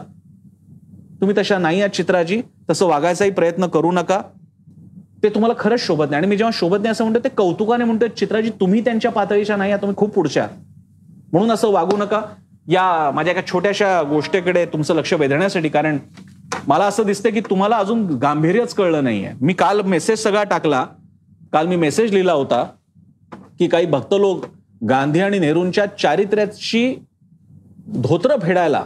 तुम्ही 1.21 1.37
तशा 1.37 1.59
नाही 1.59 1.81
आहात 1.81 1.97
चित्राजी 1.97 2.41
तसं 2.71 2.87
वागायचाही 2.87 3.31
प्रयत्न 3.31 3.67
करू 3.67 3.91
नका. 3.93 4.21
ते 5.23 5.29
तुम्हाला 5.29 5.55
खरंच 5.59 5.81
शोभत 5.81 6.07
नाही. 6.11 6.19
आणि 6.19 6.27
मी 6.27 6.37
जेव्हा 6.37 6.59
शोभत 6.59 6.77
नाही 6.77 6.91
असं 6.91 7.05
म्हणतो 7.05 7.21
ते 7.25 7.29
कौतुकाने 7.29 7.85
म्हणतोय 7.85 8.09
चित्राजी 8.09 8.51
तुम्ही 8.51 8.81
त्यांच्या 8.85 9.11
पातळीच्या 9.11 9.57
नाही 9.57 9.71
आहात 9.71 9.83
तुम्ही 9.83 9.97
खूप 9.97 10.15
पुढच्या 10.15 10.47
म्हणून 11.33 11.51
असं 11.51 11.71
वागू 11.73 11.97
नका. 11.97 12.21
या 12.69 13.11
माझ्या 13.15 13.33
एका 13.33 13.43
छोट्याशा 13.47 14.03
गोष्टीकडे 14.03 14.65
तुमचं 14.73 14.95
लक्ष 14.95 15.13
वेधण्यासाठी 15.13 15.69
कारण 15.69 15.99
मला 16.69 16.85
असं 16.85 17.03
दिसतंय 17.03 17.33
की 17.33 17.41
तुम्हाला 17.41 17.77
अजून 17.77 18.05
गांभीर्यच 18.19 18.75
कळलं 18.75 19.05
नाहीये. 19.05 19.31
मी 19.41 19.53
काल 19.53 19.81
मेसेज 19.81 20.19
सगळा 20.19 20.43
टाकला. 20.45 20.85
काल 21.53 21.67
मी 21.67 21.77
मेसेज 21.77 22.13
लिहिला 22.13 22.33
होता 22.33 22.63
की 23.59 23.69
काही 23.69 23.87
भक्त 23.87 24.15
लोक 24.15 24.45
गांधी 24.89 25.21
आणि 25.21 25.39
नेहरूंच्या 25.39 25.87
चारित्र्याची 25.99 26.95
धोत्र 27.95 28.37
फेडायला 28.43 28.85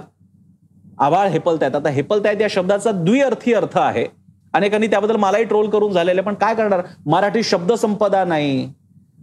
आवाळ 1.01 1.29
हेपलतायत. 1.29 1.75
आता 1.77 1.89
हेपलतायत 1.89 2.41
या 2.41 2.49
शब्दाचा 2.51 2.91
द्विअर्थी 2.93 3.53
अर्थ 3.55 3.79
आहे. 3.79 4.07
अनेकांनी 4.55 4.87
त्याबद्दल 4.87 5.17
मलाही 5.17 5.45
ट्रोल 5.45 5.69
करून 5.71 5.93
झालेले 5.93 6.21
पण 6.21 6.35
काय 6.35 6.55
करणार? 6.55 6.83
मराठी 7.07 7.43
शब्दसंपदा 7.43 8.25
नाही. 8.25 8.69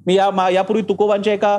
मी 0.05 0.15
या 0.15 0.49
यापूर्वी 0.51 0.83
तुकोबांच्या 0.89 1.33
एका 1.33 1.57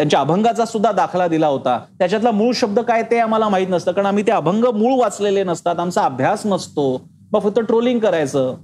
त्यांच्या 0.00 0.20
अभंगाचा 0.20 0.64
सुद्धा 0.64 0.90
दाखला 0.92 1.26
दिला 1.28 1.46
होता. 1.46 1.76
त्याच्यातला 1.98 2.30
मूळ 2.30 2.52
शब्द 2.54 2.78
काय 2.80 3.02
ते 3.02 3.18
आम्हाला 3.18 3.48
माहीत 3.48 3.66
नसतं 3.70 3.92
कारण 3.92 4.06
आम्ही 4.06 4.22
ते 4.26 4.32
अभंग 4.32 4.64
मूळ 4.74 4.92
वाचलेले 5.00 5.42
नसतात 5.44 5.78
आमचा 5.78 6.02
अभ्यास 6.02 6.42
नसतो. 6.44 6.84
मग 7.32 7.40
फक्त 7.40 7.58
ट्रोलिंग 7.58 7.98
करायचं. 7.98 8.54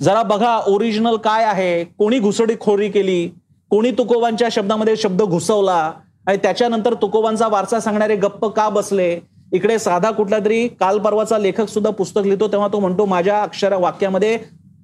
जरा 0.00 0.22
बघा 0.22 0.54
ओरिजिनल 0.66 1.16
काय 1.16 1.44
आहे 1.44 1.84
कोणी 1.98 2.18
घुसडीखोरी 2.18 2.88
केली 2.88 3.26
कोणी 3.70 3.90
तुकोबांच्या 3.90 4.48
शब्दामध्ये 4.52 4.96
शब्द 4.96 5.22
घुसवला 5.22 5.80
आणि 6.26 6.36
त्याच्यानंतर 6.36 6.94
तुकोबांचा 6.94 7.48
वारसा 7.48 7.80
सांगणारे 7.80 8.16
गप्प 8.16 8.44
का 8.46 8.68
बसले? 8.68 9.10
इकडे 9.52 9.78
साधा 9.78 10.10
कुठला 10.10 10.38
तरी 10.38 10.66
काल 10.80 10.98
परवाचा 10.98 11.38
लेखक 11.38 11.68
सुद्धा 11.68 11.90
पुस्तक 11.90 12.22
लिहितो 12.24 12.48
तेव्हा 12.48 12.68
तो 12.68 12.80
म्हणतो 12.80 13.04
माझ्या 13.06 13.40
अक्षर 13.42 13.74
वाक्यामध्ये 13.74 14.38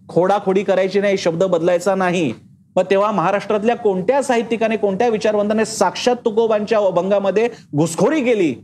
खोडाखोडी 0.09 0.63
करायची 0.63 1.01
नाही 1.01 1.19
शब्द 1.19 1.45
बदलायचा 1.45 1.95
नाही. 1.95 2.33
मग 2.77 2.83
तेव्हा 2.91 3.11
महाराष्ट्रातल्या 3.11 3.77
कोणत्या 3.77 4.23
साहित्यिकाने 4.23 4.77
कोणत्या 4.77 5.09
विचारवंताने 5.09 5.65
साक्षात 5.65 6.17
तुकोबांच्या 6.25 6.79
अभंगामध्ये 6.79 7.49
घुसखोरी 7.77 8.23
केली? 8.25 8.55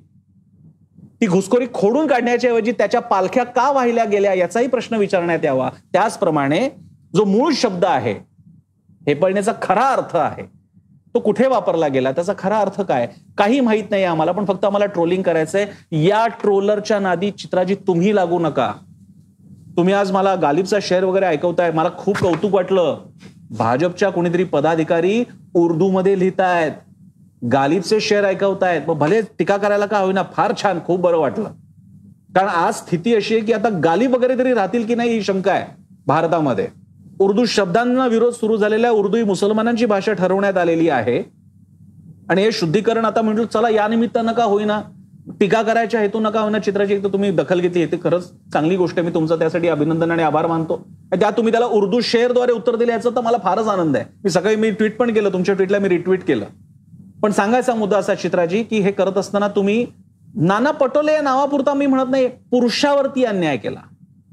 ती 1.20 1.27
घुसखोरी 1.27 1.66
खोडून 1.75 2.07
काढण्याच्या 2.07 2.51
ऐवजी 2.51 2.73
त्याच्या 2.73 3.01
पालख्या 3.01 3.44
का 3.44 3.70
वाहिल्या 3.73 4.05
गेल्या 4.05 4.35
याचाही 4.35 4.66
प्रश्न 4.66 4.96
विचारण्यात 4.96 5.44
यावा. 5.44 5.70
त्याचप्रमाणे 5.92 6.68
जो 7.14 7.25
मूळ 7.25 7.53
शब्द 7.57 7.85
आहे 7.85 8.12
हे 9.07 9.14
पळण्याचा 9.14 9.53
खरा 9.62 9.88
अर्थ 9.88 10.16
आहे 10.16 10.42
तो 11.14 11.20
कुठे 11.20 11.46
वापरला 11.46 11.88
गेला? 11.88 12.12
त्याचा 12.12 12.33
खरा 12.38 12.59
अर्थ 12.59 12.81
काय? 12.81 13.09
काही 13.38 13.61
माहीत 13.61 13.85
नाही 13.90 14.05
आम्हाला 14.05 14.33
पण 14.33 14.44
फक्त 14.44 14.64
आम्हाला 14.64 14.87
ट्रोलिंग 14.87 15.23
करायचंय. 15.23 15.66
या 15.92 16.27
ट्रोलरच्या 16.27 16.99
नादी 16.99 17.31
चित्राजी 17.31 17.75
तुम्ही 17.75 18.14
लागू 18.14 18.38
नका. 18.38 18.73
तुम्ही 19.77 19.94
आज 19.94 20.12
मला 20.12 20.35
गालिबचा 20.35 20.79
शेअर 20.83 21.05
वगैरे 21.05 21.27
ऐकवताय 21.27 21.70
मला 21.70 21.90
खूप 21.99 22.18
कौतुक 22.18 22.55
वाटलं. 22.55 22.99
भाजपच्या 23.51 24.11
कोणीतरी 24.11 24.45
पदाधिकारी 24.45 25.25
उर्दूमध्ये 25.55 26.19
लिहितायत 26.19 26.73
गालिबचे 27.53 28.01
शेअर 28.01 28.25
ऐकवतायत. 28.25 28.83
मग 28.89 28.99
भले 28.99 29.21
टीका 29.39 29.57
करायला 29.57 29.87
का 29.87 29.99
होईना 29.99 30.23
फार 30.33 30.53
छान 30.63 30.79
खूप 30.87 31.01
बरं 31.01 31.19
वाटलं. 31.19 31.49
कारण 32.35 32.49
आज 32.49 32.75
स्थिती 32.75 33.15
अशी 33.15 33.35
आहे 33.35 33.45
की 33.45 33.53
आता 33.53 33.69
गालिब 33.85 34.15
वगैरे 34.15 34.39
तरी 34.39 34.55
राहतील 34.55 34.87
की 34.87 34.95
नाही 34.95 35.11
ही 35.11 35.23
शंका 35.23 35.53
आहे 35.53 35.67
भारतामध्ये. 36.07 36.69
उर्दू 37.21 37.45
शब्दांना 37.45 38.07
विरोध 38.07 38.33
सुरू 38.33 38.57
झालेल्या 38.57 38.91
उर्दू 38.91 39.17
ही 39.17 39.25
मुसलमानांची 39.25 39.87
भाषा 39.87 40.13
ठरवण्यात 40.13 40.57
आलेली 40.57 40.89
आहे. 40.89 41.23
आणि 42.29 42.43
हे 42.43 42.53
शुद्धीकरण 42.53 43.05
आता 43.05 43.23
म्हटलं 43.23 43.47
चला 43.47 43.69
या 43.69 43.89
निमित्तानं 43.89 44.33
का 44.33 44.45
होईना? 44.45 44.81
टीका 45.40 45.62
करायच्या 45.62 46.01
हेतू 46.01 46.21
नका 46.21 46.40
होईना 46.40 46.59
चित्राची 46.59 46.95
एक 46.95 47.05
तर 47.05 47.09
तुम्ही 47.09 47.31
दखल 47.31 47.61
घेतली 47.61 47.87
ते 47.87 47.97
खरंच 48.05 48.31
चांगली 48.53 48.77
गोष्ट 48.77 48.99
आहे. 48.99 49.09
मी 49.09 49.14
तुमचं 49.14 49.38
त्यासाठी 49.38 49.69
अभिनंदन 49.69 50.11
आणि 50.11 50.23
आभार 50.23 50.47
मानतो. 50.47 50.88
त्यात 51.12 51.33
तुम्ही 51.33 51.51
त्याला 51.51 51.66
उर्दू 51.66 52.01
शेअरद्वारे 52.01 52.53
उत्तर 52.53 52.77
दिले 52.77 52.93
याचं 52.93 53.11
तर 53.11 53.21
मला 53.21 53.37
फारच 53.43 53.66
आनंद 53.66 53.97
आहे. 53.97 54.05
मी 54.25 54.31
सकाळी 54.31 54.57
मी 54.57 54.71
ट्विट 54.71 54.97
पण 54.97 55.14
केलं 55.14 55.33
तुमच्या 55.33 55.55
ट्विटला 55.55 55.79
मी 55.79 55.88
रिट्विट 55.88 56.25
केलं. 56.25 56.45
पण 57.23 57.31
सांगायचा 57.31 57.75
मुद्दा 57.75 57.99
असा 57.99 58.14
चित्राजी 58.14 58.62
की 58.62 58.79
हे 58.79 58.93
करत 58.93 59.19
असताना 59.19 59.49
तुम्ही 59.49 59.87
नाना 60.35 60.71
पटोले 60.71 61.12
या 61.12 61.21
नावापुरता 61.21 61.75
मी 61.75 61.87
म्हणत 61.87 62.11
नाही 62.11 62.29
पुरुषावरती 62.29 63.25
अन्याय 63.25 63.57
केला. 63.57 63.81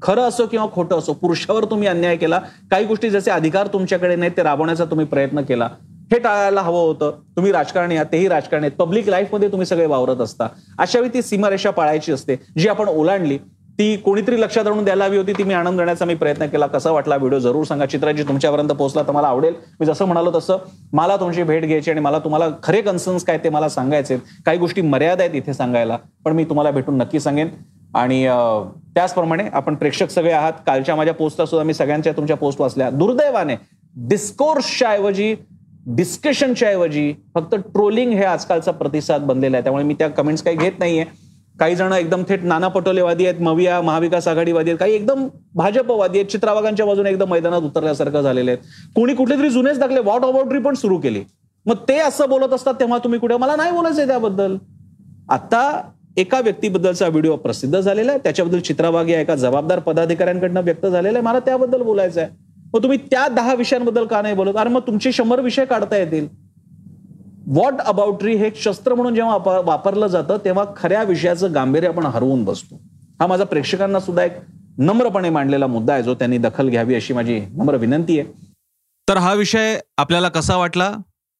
खरं 0.02 0.22
असो 0.22 0.46
किंवा 0.46 0.66
खोटं 0.72 0.98
असो 0.98 1.12
पुरुषावर 1.12 1.64
तुम्ही 1.64 1.88
अन्याय 1.88 2.16
केला. 2.16 2.40
काही 2.70 2.84
गोष्टी 2.84 3.10
जसे 3.10 3.30
अधिकार 3.30 3.66
तुमच्याकडे 3.66 4.16
नाहीत 4.16 4.32
ते 4.36 4.42
राबवण्याचा 4.42 4.84
तुम्ही 4.84 5.06
प्रयत्न 5.06 5.40
केला. 5.40 5.68
हे 6.12 6.18
टाळायला 6.18 6.60
हवं 6.62 6.80
होतं. 6.80 7.18
तुम्ही 7.36 7.52
राजकारणी 7.52 7.94
आहात 7.94 8.06
तेही 8.12 8.28
राजकारणी 8.28 8.66
आहेत. 8.66 8.76
पब्लिक 8.78 9.08
लाईफमध्ये 9.08 9.48
तुम्ही 9.48 9.66
सगळे 9.66 9.86
वावरत 9.86 10.20
असता. 10.20 10.48
अशा 10.78 10.98
वेळी 10.98 11.14
ती 11.14 11.22
सीमारेषा 11.22 11.70
पाळायची 11.70 12.12
असते 12.12 12.36
जी 12.58 12.68
आपण 12.68 12.88
ओलांडली. 12.88 13.38
ती 13.78 13.96
कोणीतरी 13.96 14.40
लक्षात 14.40 14.66
आणून 14.66 14.84
द्यायला 14.84 15.04
हवी 15.04 15.16
होती 15.16 15.32
ती 15.32 15.42
मी 15.42 15.54
आनंद 15.54 15.78
देण्याचा 15.78 16.04
मी 16.04 16.14
प्रयत्न 16.14 16.46
केला. 16.46 16.66
कसा 16.66 16.90
वाटला 16.90 17.16
व्हिडिओ? 17.16 17.38
जरूर 17.38 17.64
सांगा. 17.64 17.86
चित्राजी 17.86 18.22
तुमच्यापर्यंत 18.22 18.68
पोहोचला 18.68 19.02
तर 19.02 19.12
मला 19.12 19.26
आवडेल. 19.26 19.54
मी 19.80 19.86
जसं 19.86 20.04
म्हणालो 20.04 20.32
तसं 20.34 20.56
मला 20.92 21.16
तुमची 21.16 21.42
भेट 21.42 21.64
घ्यायची 21.66 21.90
आणि 21.90 22.00
मला 22.00 22.18
तुम्हाला 22.18 22.48
खरे 22.62 22.80
कन्सर्न्स 22.82 23.24
काय 23.24 23.38
ते 23.38 23.48
मला 23.48 23.68
सांगायचे 23.68 24.16
काही 24.46 24.58
गोष्टी 24.58 24.82
मर्यादा 24.82 25.24
आहेत 25.24 25.34
इथे 25.34 25.54
सांगायला 25.54 25.98
पण 26.24 26.32
मी 26.32 26.44
तुम्हाला 26.44 26.70
भेटून 26.70 26.96
नक्की 26.96 27.20
सांगेन. 27.20 27.48
आणि 27.94 28.24
त्याचप्रमाणे 28.94 29.44
आपण 29.52 29.74
प्रेक्षक 29.74 30.10
सगळे 30.10 30.32
आहात. 30.32 30.52
कालच्या 30.66 30.96
माझ्या 30.96 31.14
पोस्टला 31.14 31.46
सुद्धा 31.46 31.64
मी 31.66 31.74
सगळ्यांच्या 31.74 32.12
तुमच्या 32.12 32.36
पोस्ट 32.36 32.60
वाचल्या. 32.60 32.90
दुर्दैवाने 32.90 33.56
डिस्कोर्सच्या 33.96 34.90
ऐवजी 34.90 35.34
डिस्कशनच्या 35.96 36.68
ऐवजी 36.68 37.12
फक्त 37.34 37.54
ट्रोलिंग 37.54 38.12
हे 38.12 38.24
आजकालचा 38.24 38.70
प्रतिसाद 38.70 39.22
बनलेला 39.22 39.56
आहे. 39.56 39.64
त्यामुळे 39.64 39.84
मी 39.84 39.94
त्या 39.94 40.08
कमेंट्स 40.08 40.42
काही 40.42 40.56
घेत 40.56 40.72
नाहीये. 40.78 41.04
काही 41.60 41.74
जण 41.76 41.92
एकदम 41.92 42.22
थेट 42.28 42.44
नाना 42.44 42.68
पटोलेवादी 42.68 43.26
आहेत 43.26 43.40
मविया 43.42 43.80
महाविकास 43.82 44.28
आघाडीवादी 44.28 44.70
आहेत 44.70 44.78
काही 44.78 44.94
एकदम 44.94 45.26
भाजपवादी 45.54 46.18
आहेत. 46.18 46.30
चित्रावागांच्या 46.30 46.86
बाजूने 46.86 47.10
एकदम 47.10 47.30
मैदानात 47.30 47.62
उतरल्यासारखं 47.62 48.20
झालेले 48.20 48.50
आहेत 48.50 48.92
कोणी 48.96 49.14
कुठले 49.14 49.38
तरी 49.38 49.50
जुनेच 49.50 49.78
दाखले 49.78 50.00
वॉट 50.00 50.24
अबाउटरी 50.24 50.58
पण 50.58 50.74
सुरू 50.74 50.98
केली. 50.98 51.22
मग 51.66 51.76
ते 51.88 51.98
असं 51.98 52.28
बोलत 52.28 52.52
असतात 52.52 52.74
तेव्हा 52.74 52.98
तुम्ही 52.98 53.18
कुठे 53.18 53.36
मला 53.36 53.56
नाही 53.56 53.72
बोलायचंय 53.72 54.06
त्याबद्दल. 54.06 54.56
आता 55.30 55.80
एका 56.16 56.40
व्यक्तीबद्दलचा 56.40 57.08
व्हिडिओ 57.08 57.36
प्रसिद्ध 57.36 57.80
झालेला 57.80 58.12
आहे. 58.12 58.20
त्याच्याबद्दल 58.24 58.60
चित्रावाग 58.60 59.08
या 59.10 59.20
एका 59.20 59.34
जबाबदार 59.34 59.78
पदाधिकाऱ्यांकडनं 59.78 60.60
व्यक्त 60.60 60.86
झालेला 60.86 61.18
आहे. 61.18 61.26
मला 61.26 61.38
त्याबद्दल 61.38 61.82
बोलायचं 61.82 62.20
आहे. 62.20 62.47
मग 62.74 62.82
तुम्ही 62.82 62.98
त्या 62.98 63.28
दहा 63.28 63.54
विषयांबद्दल 63.54 64.06
का 64.06 64.22
नाही 64.22 64.34
बोलत? 64.34 64.56
अरे 64.56 64.68
मग 64.68 64.80
तुमचे 64.80 65.12
शंभर 65.12 65.40
विषय 65.40 65.64
काढता 65.64 65.96
येतील. 65.96 66.28
व्हॉट 67.46 67.74
अबाउटरी 67.80 68.36
हे 68.36 68.50
शस्त्र 68.56 68.94
म्हणून 68.94 69.14
जेव्हा 69.14 69.36
वापरलं 69.60 70.06
जातं 70.06 70.36
तेव्हा 70.44 70.64
खऱ्या 70.76 71.02
विषयाचं 71.02 71.54
गांभीर्य 71.54 71.88
आपण 71.88 72.06
हरवून 72.06 72.44
बसतो. 72.44 72.80
हा 73.20 73.26
माझा 73.26 73.44
प्रेक्षकांना 73.44 74.00
सुद्धा 74.00 74.24
एक 74.24 74.32
नम्रपणे 74.78 75.30
मांडलेला 75.30 75.66
मुद्दा 75.66 75.92
आहे 75.92 76.02
जो 76.02 76.14
त्यांनी 76.14 76.38
दखल 76.38 76.68
घ्यावी 76.68 76.94
अशी 76.94 77.14
माझी 77.14 77.40
नम्र 77.40 77.74
विनंती 77.74 78.20
आहे. 78.20 78.48
तर 79.08 79.16
हा 79.16 79.34
विषय 79.34 79.78
आपल्याला 79.96 80.28
कसा 80.28 80.56
वाटला? 80.56 80.92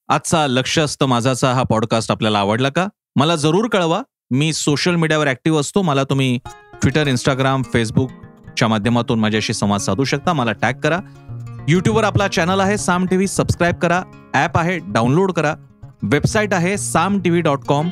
आजचा 0.08 0.46
लक्ष 0.46 0.78
असतं 0.78 1.06
माझाचा 1.06 1.52
हा 1.52 1.62
पॉडकास्ट 1.62 2.10
आपल्याला 2.10 2.38
आवडला 2.38 2.68
का? 2.68 2.88
मला 3.16 3.36
जरूर 3.36 3.68
कळवा. 3.68 4.02
मी 4.30 4.52
सोशल 4.52 4.94
मीडियावर 4.94 5.28
ऍक्टिव्ह 5.28 5.60
असतो. 5.60 5.82
मला 5.82 6.04
तुम्ही 6.04 6.38
ट्विटर 6.80 7.06
इंस्टाग्राम 7.06 7.62
फेसबुक 7.62 8.10
च्या 8.58 8.68
माध्यमातून 8.68 9.18
माझ्याशी 9.20 9.52
संवाद 9.52 9.80
साधू 9.80 10.04
शकता. 10.04 10.32
मला 10.32 10.52
टॅग 10.52 10.80
करा. 10.82 10.98
युट्यूबवर 11.68 12.04
आपला 12.04 12.28
चॅनल 12.28 12.60
आहे 12.60 12.76
साम 12.78 13.06
टी 13.06 13.16
व्ही 13.16 13.26
सबस्क्राईब 13.26 13.74
करा. 13.74 14.02
ॲप 14.34 14.58
आहे 14.58 14.78
डाउनलोड 14.86 15.32
करा. 15.32 15.54
वेबसाईट 16.02 16.54
आहे 16.54 16.76
Saam 16.78 17.18
T 17.20 17.30
V 17.30 17.40
dot 17.42 17.64
com 17.64 17.88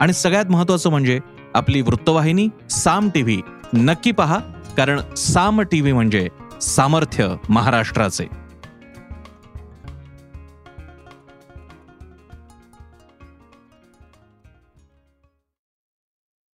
आणि 0.00 0.12
सगळ्यात 0.12 0.50
महत्त्वाचं 0.50 0.90
म्हणजे 0.90 1.18
आपली 1.54 1.80
वृत्तवाहिनी 1.80 2.48
साम 2.70 3.08
टी 3.14 3.22
व्ही 3.22 3.40
नक्की 3.74 4.10
पहा 4.12 4.38
कारण 4.76 5.00
साम 5.16 5.60
टी 5.60 5.80
व्ही 5.80 5.92
म्हणजे 5.92 6.28
सामर्थ्य 6.62 7.28
महाराष्ट्राचे. 7.48 8.26